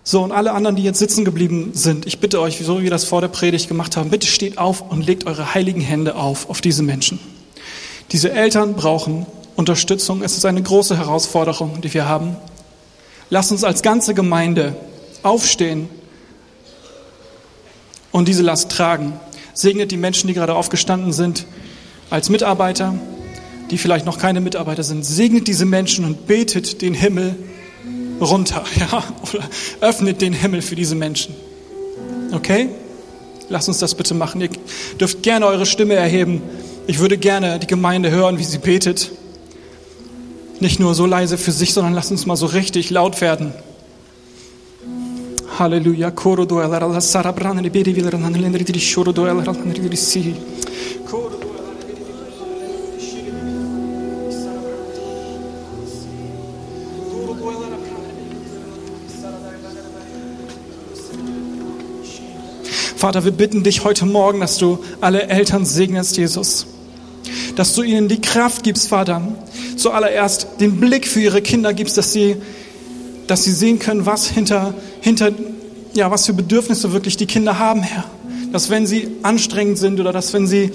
So, 0.02 0.20
und 0.24 0.32
alle 0.32 0.50
anderen, 0.50 0.74
die 0.74 0.82
jetzt 0.82 0.98
sitzen 0.98 1.24
geblieben 1.24 1.70
sind, 1.74 2.06
ich 2.06 2.18
bitte 2.18 2.40
euch, 2.40 2.58
so 2.58 2.80
wie 2.80 2.82
wir 2.82 2.90
das 2.90 3.04
vor 3.04 3.20
der 3.20 3.28
Predigt 3.28 3.68
gemacht 3.68 3.96
haben, 3.96 4.10
bitte 4.10 4.26
steht 4.26 4.58
auf 4.58 4.80
und 4.80 5.06
legt 5.06 5.26
eure 5.26 5.54
heiligen 5.54 5.80
Hände 5.80 6.16
auf, 6.16 6.50
auf 6.50 6.60
diese 6.60 6.82
Menschen. 6.82 7.20
Diese 8.10 8.32
Eltern 8.32 8.74
brauchen 8.74 9.26
Unterstützung. 9.54 10.22
Es 10.22 10.36
ist 10.36 10.44
eine 10.44 10.60
große 10.60 10.96
Herausforderung, 10.96 11.80
die 11.80 11.94
wir 11.94 12.08
haben. 12.08 12.36
Lasst 13.30 13.52
uns 13.52 13.62
als 13.62 13.82
ganze 13.82 14.12
Gemeinde 14.12 14.76
aufstehen 15.22 15.88
und 18.10 18.28
diese 18.28 18.42
Last 18.42 18.72
tragen. 18.72 19.20
Segnet 19.56 19.90
die 19.90 19.96
Menschen, 19.96 20.28
die 20.28 20.34
gerade 20.34 20.54
aufgestanden 20.54 21.14
sind, 21.14 21.46
als 22.10 22.28
Mitarbeiter, 22.28 22.94
die 23.70 23.78
vielleicht 23.78 24.04
noch 24.04 24.18
keine 24.18 24.42
Mitarbeiter 24.42 24.82
sind. 24.82 25.02
Segnet 25.02 25.48
diese 25.48 25.64
Menschen 25.64 26.04
und 26.04 26.26
betet 26.26 26.82
den 26.82 26.92
Himmel 26.92 27.34
runter, 28.20 28.62
ja, 28.78 29.02
oder 29.22 29.48
öffnet 29.80 30.20
den 30.20 30.34
Himmel 30.34 30.60
für 30.60 30.76
diese 30.76 30.94
Menschen. 30.94 31.34
Okay? 32.32 32.68
Lasst 33.48 33.68
uns 33.68 33.78
das 33.78 33.94
bitte 33.94 34.12
machen. 34.12 34.42
Ihr 34.42 34.50
dürft 35.00 35.22
gerne 35.22 35.46
eure 35.46 35.64
Stimme 35.64 35.94
erheben. 35.94 36.42
Ich 36.86 36.98
würde 36.98 37.16
gerne 37.16 37.58
die 37.58 37.66
Gemeinde 37.66 38.10
hören, 38.10 38.38
wie 38.38 38.44
sie 38.44 38.58
betet. 38.58 39.10
Nicht 40.60 40.80
nur 40.80 40.94
so 40.94 41.06
leise 41.06 41.38
für 41.38 41.52
sich, 41.52 41.72
sondern 41.72 41.94
lasst 41.94 42.10
uns 42.10 42.26
mal 42.26 42.36
so 42.36 42.44
richtig 42.44 42.90
laut 42.90 43.22
werden. 43.22 43.54
Halleluja. 45.58 46.10
Koro 46.10 46.44
do 46.44 46.60
ela 46.60 46.78
la 46.78 47.00
sarabran 47.00 47.56
ne 47.62 47.70
beri 47.70 47.94
vilan 47.94 48.24
an 48.24 48.32
ne 48.32 48.38
len 48.38 48.54
ridri 48.54 48.78
shoro 48.78 49.12
do 49.12 49.26
ela 49.26 49.42
an 49.42 49.56
ne 49.64 49.72
ridri 49.72 49.96
si. 49.96 50.34
Koro 51.10 51.30
do 51.30 51.48
ela 51.58 51.72
ne 51.72 51.86
Vater, 62.96 63.24
wir 63.24 63.32
bitten 63.32 63.62
dich 63.62 63.84
heute 63.84 64.04
Morgen, 64.04 64.40
dass 64.40 64.58
du 64.58 64.78
alle 65.00 65.28
Eltern 65.28 65.64
segnest, 65.64 66.16
Jesus. 66.16 66.66
Dass 67.54 67.74
du 67.74 67.82
ihnen 67.82 68.08
die 68.08 68.20
Kraft 68.20 68.62
gibst, 68.62 68.88
Vater. 68.88 69.22
Zuallererst 69.76 70.48
den 70.60 70.80
Blick 70.80 71.06
für 71.06 71.20
ihre 71.20 71.40
Kinder 71.40 71.72
gibst, 71.72 71.96
dass 71.98 72.12
sie 72.12 72.36
dass 73.26 73.44
sie 73.44 73.52
sehen 73.52 73.78
können, 73.78 74.06
was 74.06 74.26
hinter, 74.28 74.74
hinter, 75.00 75.32
ja, 75.94 76.10
was 76.10 76.26
für 76.26 76.32
Bedürfnisse 76.32 76.92
wirklich 76.92 77.16
die 77.16 77.26
Kinder 77.26 77.58
haben, 77.58 77.82
Herr. 77.82 78.04
Dass 78.52 78.70
wenn 78.70 78.86
sie 78.86 79.08
anstrengend 79.22 79.78
sind 79.78 80.00
oder 80.00 80.12
dass 80.12 80.32
wenn 80.32 80.46
sie 80.46 80.70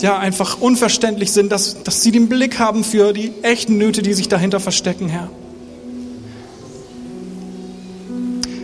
ja, 0.00 0.18
einfach 0.18 0.60
unverständlich 0.60 1.32
sind, 1.32 1.50
dass, 1.50 1.82
dass 1.82 2.02
sie 2.02 2.10
den 2.10 2.28
Blick 2.28 2.58
haben 2.58 2.84
für 2.84 3.12
die 3.12 3.32
echten 3.42 3.78
Nöte, 3.78 4.02
die 4.02 4.12
sich 4.12 4.28
dahinter 4.28 4.60
verstecken, 4.60 5.08
Herr. 5.08 5.30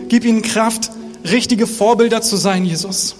Gib 0.07 0.25
ihnen 0.25 0.41
Kraft, 0.41 0.91
richtige 1.29 1.67
Vorbilder 1.67 2.21
zu 2.21 2.35
sein, 2.35 2.65
Jesus. 2.65 3.15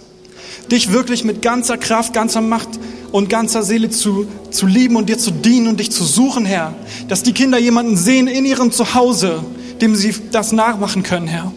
Dich 0.70 0.92
wirklich 0.92 1.24
mit 1.24 1.42
ganzer 1.42 1.78
Kraft, 1.78 2.14
ganzer 2.14 2.42
Macht 2.42 2.70
und 3.12 3.30
ganzer 3.30 3.64
Seele 3.64 3.89
zu, 3.89 4.26
zu 4.49 4.66
lieben 4.66 4.95
und 4.95 5.09
dir 5.09 5.18
zu 5.18 5.32
dienen 5.32 5.68
und 5.68 5.80
dich 5.80 5.91
zu 5.91 6.03
suchen, 6.03 6.45
Herr. 6.45 6.74
Dass 7.07 7.24
die 7.24 7.34
Kinder 7.34 7.57
jemanden 7.57 7.97
sehen 7.97 8.28
in 8.28 8.45
ihrem 8.45 8.72
Zuhause, 8.72 9.43
dem 9.82 9.95
sie 9.95 10.16
das 10.32 10.51
nachmachen 10.51 11.03
können, 11.03 11.28
Herr. 11.28 11.51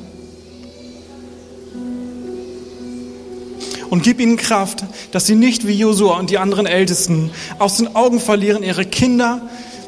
Und 3.90 4.02
gib 4.02 4.20
ihnen 4.20 4.36
Kraft, 4.36 4.84
dass 5.12 5.26
sie 5.26 5.36
nicht 5.36 5.68
wie 5.68 5.74
Josua 5.74 6.18
und 6.18 6.30
die 6.30 6.38
anderen 6.38 6.66
Ältesten 6.66 7.30
aus 7.60 7.76
den 7.76 7.94
Augen 7.94 8.18
verlieren, 8.18 8.64
ihre 8.64 8.84
Kinder 8.84 9.42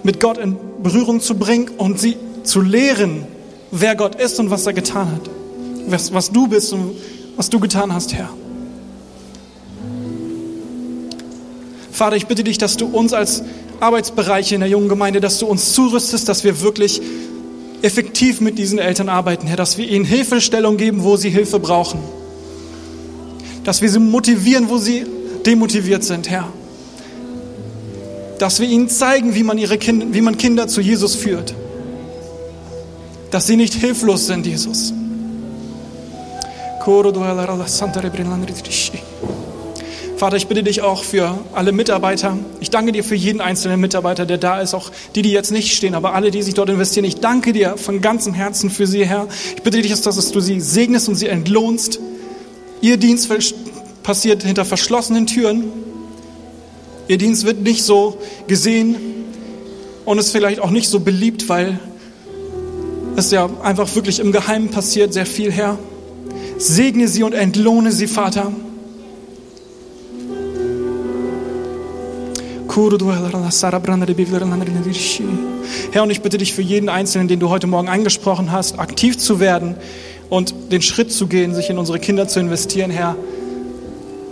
mit 0.05 0.21
Gott 0.21 0.39
in 0.39 0.57
Berührung 0.81 1.21
zu 1.21 1.35
bringen 1.35 1.71
und 1.77 1.99
sie 1.99 2.17
zu 2.45 2.61
lehren, 2.61 3.25
wer 3.73 3.97
Gott 3.97 4.15
ist 4.15 4.39
und 4.39 4.51
was 4.51 4.65
er 4.67 4.75
getan 4.75 5.11
hat. 5.11 5.31
Was, 5.89 6.13
was 6.15 6.31
du 6.31 6.47
bist 6.47 6.73
und 6.73 6.93
was 7.37 7.51
du 7.51 7.59
getan 7.59 7.93
hast, 7.93 8.15
Herr. 8.15 8.31
Vater, 11.97 12.15
ich 12.17 12.27
bitte 12.27 12.45
dich, 12.45 12.59
dass 12.59 12.77
du 12.77 12.89
uns 12.89 13.15
als 13.15 13.43
Arbeitsbereiche 13.81 14.55
in 14.55 14.61
der 14.61 14.69
jungen 14.69 14.91
Gemeinde, 14.91 15.19
dass 15.19 15.39
du 15.39 15.47
uns 15.47 15.73
zurüstest, 15.73 16.29
dass 16.29 16.45
wir 16.45 16.61
wirklich 16.61 17.01
effektiv 17.81 18.43
mit 18.43 18.59
diesen 18.59 18.79
Eltern 18.79 19.09
arbeiten, 19.09 19.47
Herr, 19.47 19.57
dass 19.57 19.79
wir 19.79 19.89
ihnen 19.89 20.05
Hilfestellung 20.05 20.77
geben, 20.77 21.05
wo 21.05 21.17
sie 21.17 21.31
Hilfe 21.31 21.59
brauchen. 21.59 22.01
Dass 23.65 23.81
wir 23.81 23.89
sie 23.89 23.99
motivieren, 23.99 24.69
wo 24.69 24.77
sie 24.77 25.07
demotiviert 25.47 26.05
sind, 26.05 26.29
Herr. 26.29 26.49
Dass 28.39 28.61
wir 28.61 28.69
ihnen 28.69 28.91
zeigen, 28.91 29.35
wie 29.35 29.43
man, 29.43 29.57
ihre 29.57 29.79
Kinder, 29.79 30.07
wie 30.11 30.21
man 30.21 30.37
Kinder 30.37 30.69
zu 30.69 30.83
Jesus 30.83 31.15
führt. 31.15 31.55
Dass 33.31 33.47
sie 33.47 33.57
nicht 33.57 33.73
hilflos 33.73 34.27
sind, 34.27 34.47
Jesus. 34.47 34.93
Vater, 40.17 40.39
ich 40.39 40.47
bitte 40.47 40.63
dich 40.63 40.81
auch 40.81 41.05
für 41.05 41.39
alle 41.53 41.73
Mitarbeiter. 41.73 42.39
Ich 42.61 42.71
danke 42.71 42.93
dir 42.93 43.05
für 43.05 43.15
jeden 43.15 43.43
einzelnen 43.43 43.79
Mitarbeiter, 43.79 44.25
der 44.25 44.39
da 44.39 44.63
ist, 44.63 44.73
auch 44.73 44.91
die, 45.15 45.21
die 45.21 45.31
jetzt 45.31 45.53
nicht 45.53 45.77
stehen, 45.77 45.95
aber 45.95 46.15
alle, 46.15 46.31
die 46.31 46.43
sich 46.43 46.55
dort 46.55 46.71
investieren. 46.71 47.05
Ich 47.05 47.17
danke 47.17 47.53
dir 47.53 47.77
von 47.77 48.01
ganzem 48.01 48.33
Herzen 48.33 48.71
für 48.71 48.87
sie, 48.87 49.05
Herr. 49.05 49.29
Ich 49.57 49.63
bitte 49.63 49.83
dich, 49.83 49.91
dass 50.01 50.33
du 50.33 50.41
sie 50.41 50.61
segnest 50.61 51.11
und 51.11 51.17
sie 51.17 51.27
entlohnst. 51.27 52.01
Ihr 52.81 52.97
Dienst 52.97 53.31
passiert 54.03 54.43
hinter 54.43 54.65
verschlossenen 54.65 55.27
Türen. 55.27 55.65
Ihr 57.09 57.19
Dienst 57.19 57.45
wird 57.45 57.61
nicht 57.61 57.83
so 57.83 58.17
gesehen 58.47 58.97
und 60.07 60.17
ist 60.17 60.31
vielleicht 60.31 60.61
auch 60.61 60.71
nicht 60.71 60.89
so 60.89 61.01
beliebt, 61.01 61.47
weil 61.51 61.79
es 63.17 63.31
ja 63.31 63.51
einfach 63.63 63.95
wirklich 63.95 64.21
im 64.21 64.33
Geheimen 64.33 64.71
passiert, 64.71 65.13
sehr 65.13 65.27
viel, 65.27 65.53
Herr. 65.53 65.79
Segne 66.57 67.07
sie 67.07 67.23
und 67.23 67.35
entlohne 67.35 67.93
sie, 67.93 68.07
Vater. 68.07 68.51
Herr, 75.93 76.03
und 76.03 76.11
ich 76.11 76.21
bitte 76.21 76.37
dich 76.37 76.53
für 76.53 76.61
jeden 76.61 76.91
Einzelnen, 76.91 77.27
den 77.27 77.41
du 77.41 77.49
heute 77.49 77.67
Morgen 77.67 77.89
angesprochen 77.89 78.53
hast, 78.53 78.79
aktiv 78.79 79.17
zu 79.17 79.41
werden 79.41 79.77
und 80.29 80.53
den 80.73 80.83
Schritt 80.83 81.11
zu 81.11 81.27
gehen, 81.27 81.55
sich 81.55 81.71
in 81.71 81.79
unsere 81.79 81.99
Kinder 81.99 82.29
zu 82.29 82.39
investieren, 82.39 82.91
Herr. 82.91 83.17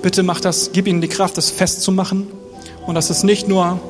Bitte 0.02 0.22
mach 0.22 0.40
das, 0.40 0.72
gib 0.74 0.86
ihnen 0.86 1.00
die 1.00 1.08
Kraft, 1.08 1.38
das 1.38 1.48
festzumachen 1.48 2.26
und 2.86 2.94
dass 2.94 3.08
es 3.08 3.22
nicht 3.22 3.48
nur 3.48 3.80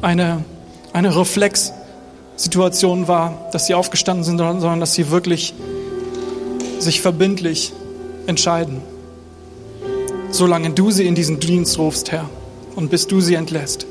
eine, 0.00 0.44
eine 0.92 1.14
Reflexsituation 1.16 3.06
war, 3.06 3.50
dass 3.52 3.66
sie 3.66 3.74
aufgestanden 3.74 4.24
sind, 4.24 4.38
sondern 4.38 4.80
dass 4.80 4.94
sie 4.94 5.12
wirklich 5.12 5.54
sich 6.80 7.00
verbindlich 7.00 7.72
entscheiden. 8.26 8.82
Solange 10.32 10.70
du 10.70 10.90
sie 10.90 11.06
in 11.06 11.14
diesen 11.14 11.38
Dienst 11.38 11.78
rufst, 11.78 12.10
Herr 12.10 12.28
und 12.74 12.90
bis 12.90 13.06
du 13.06 13.20
sie 13.20 13.34
entlässt. 13.34 13.86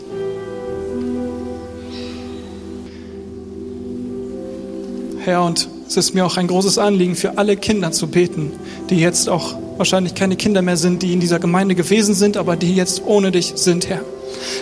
Herr, 5.23 5.43
und 5.43 5.69
es 5.87 5.97
ist 5.97 6.15
mir 6.15 6.25
auch 6.25 6.37
ein 6.37 6.47
großes 6.47 6.77
Anliegen, 6.77 7.15
für 7.15 7.37
alle 7.37 7.55
Kinder 7.55 7.91
zu 7.91 8.07
beten, 8.07 8.53
die 8.89 8.99
jetzt 8.99 9.29
auch 9.29 9.55
wahrscheinlich 9.77 10.15
keine 10.15 10.35
Kinder 10.35 10.61
mehr 10.61 10.77
sind, 10.77 11.03
die 11.03 11.13
in 11.13 11.19
dieser 11.19 11.39
Gemeinde 11.39 11.75
gewesen 11.75 12.15
sind, 12.15 12.37
aber 12.37 12.55
die 12.55 12.75
jetzt 12.75 13.03
ohne 13.05 13.31
dich 13.31 13.53
sind, 13.55 13.87
Herr. 13.87 14.01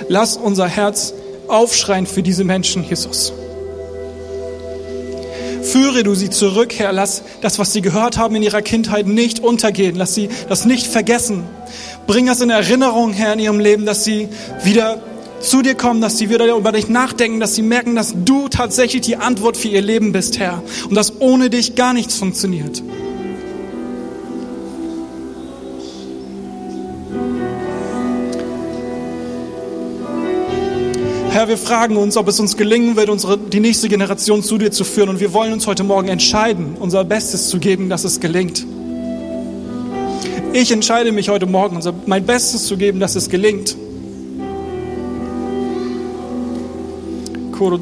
Lass 0.09 0.37
unser 0.37 0.67
Herz 0.67 1.13
aufschreien 1.47 2.07
für 2.07 2.23
diese 2.23 2.43
Menschen, 2.43 2.83
Jesus. 2.83 3.31
Führe 5.63 6.03
du 6.03 6.15
sie 6.15 6.29
zurück, 6.29 6.73
Herr. 6.77 6.93
Lass 6.93 7.21
das, 7.41 7.59
was 7.59 7.73
sie 7.73 7.81
gehört 7.81 8.17
haben 8.17 8.35
in 8.35 8.43
ihrer 8.43 8.61
Kindheit, 8.61 9.07
nicht 9.07 9.39
untergehen. 9.39 9.95
Lass 9.95 10.15
sie 10.15 10.29
das 10.47 10.65
nicht 10.65 10.87
vergessen. 10.87 11.43
Bring 12.09 12.25
das 12.25 12.41
in 12.41 12.49
Erinnerung, 12.49 13.13
Herr, 13.13 13.33
in 13.33 13.39
ihrem 13.39 13.59
Leben, 13.59 13.85
dass 13.85 14.03
sie 14.03 14.29
wieder 14.63 14.99
zu 15.41 15.61
dir 15.61 15.75
kommen, 15.75 16.01
dass 16.01 16.17
sie 16.17 16.31
wieder 16.31 16.55
über 16.55 16.71
dich 16.71 16.89
nachdenken, 16.89 17.39
dass 17.39 17.53
sie 17.53 17.61
merken, 17.61 17.95
dass 17.95 18.15
du 18.25 18.47
tatsächlich 18.47 19.03
die 19.03 19.17
Antwort 19.17 19.57
für 19.57 19.67
ihr 19.67 19.83
Leben 19.83 20.11
bist, 20.11 20.39
Herr. 20.39 20.63
Und 20.89 20.95
dass 20.95 21.21
ohne 21.21 21.51
dich 21.51 21.75
gar 21.75 21.93
nichts 21.93 22.15
funktioniert. 22.15 22.81
Herr, 31.29 31.47
wir 31.47 31.59
fragen 31.59 31.95
uns, 31.95 32.17
ob 32.17 32.27
es 32.27 32.39
uns 32.39 32.57
gelingen 32.57 32.95
wird, 32.95 33.09
unsere, 33.09 33.37
die 33.37 33.59
nächste 33.59 33.87
Generation 33.87 34.41
zu 34.41 34.57
dir 34.57 34.71
zu 34.71 34.83
führen. 34.83 35.09
Und 35.09 35.19
wir 35.19 35.31
wollen 35.31 35.53
uns 35.53 35.67
heute 35.67 35.83
Morgen 35.83 36.07
entscheiden, 36.07 36.75
unser 36.79 37.03
Bestes 37.03 37.49
zu 37.49 37.59
geben, 37.59 37.87
dass 37.87 38.03
es 38.03 38.19
gelingt. 38.19 38.65
Ich 40.51 40.71
entscheide 40.71 41.11
mich 41.11 41.29
heute 41.29 41.45
Morgen, 41.45 41.75
mein 42.07 42.25
Bestes 42.25 42.65
zu 42.65 42.75
geben, 42.75 42.99
dass 42.99 43.15
es 43.15 43.29
gelingt. 43.29 43.77
Koro 47.51 47.77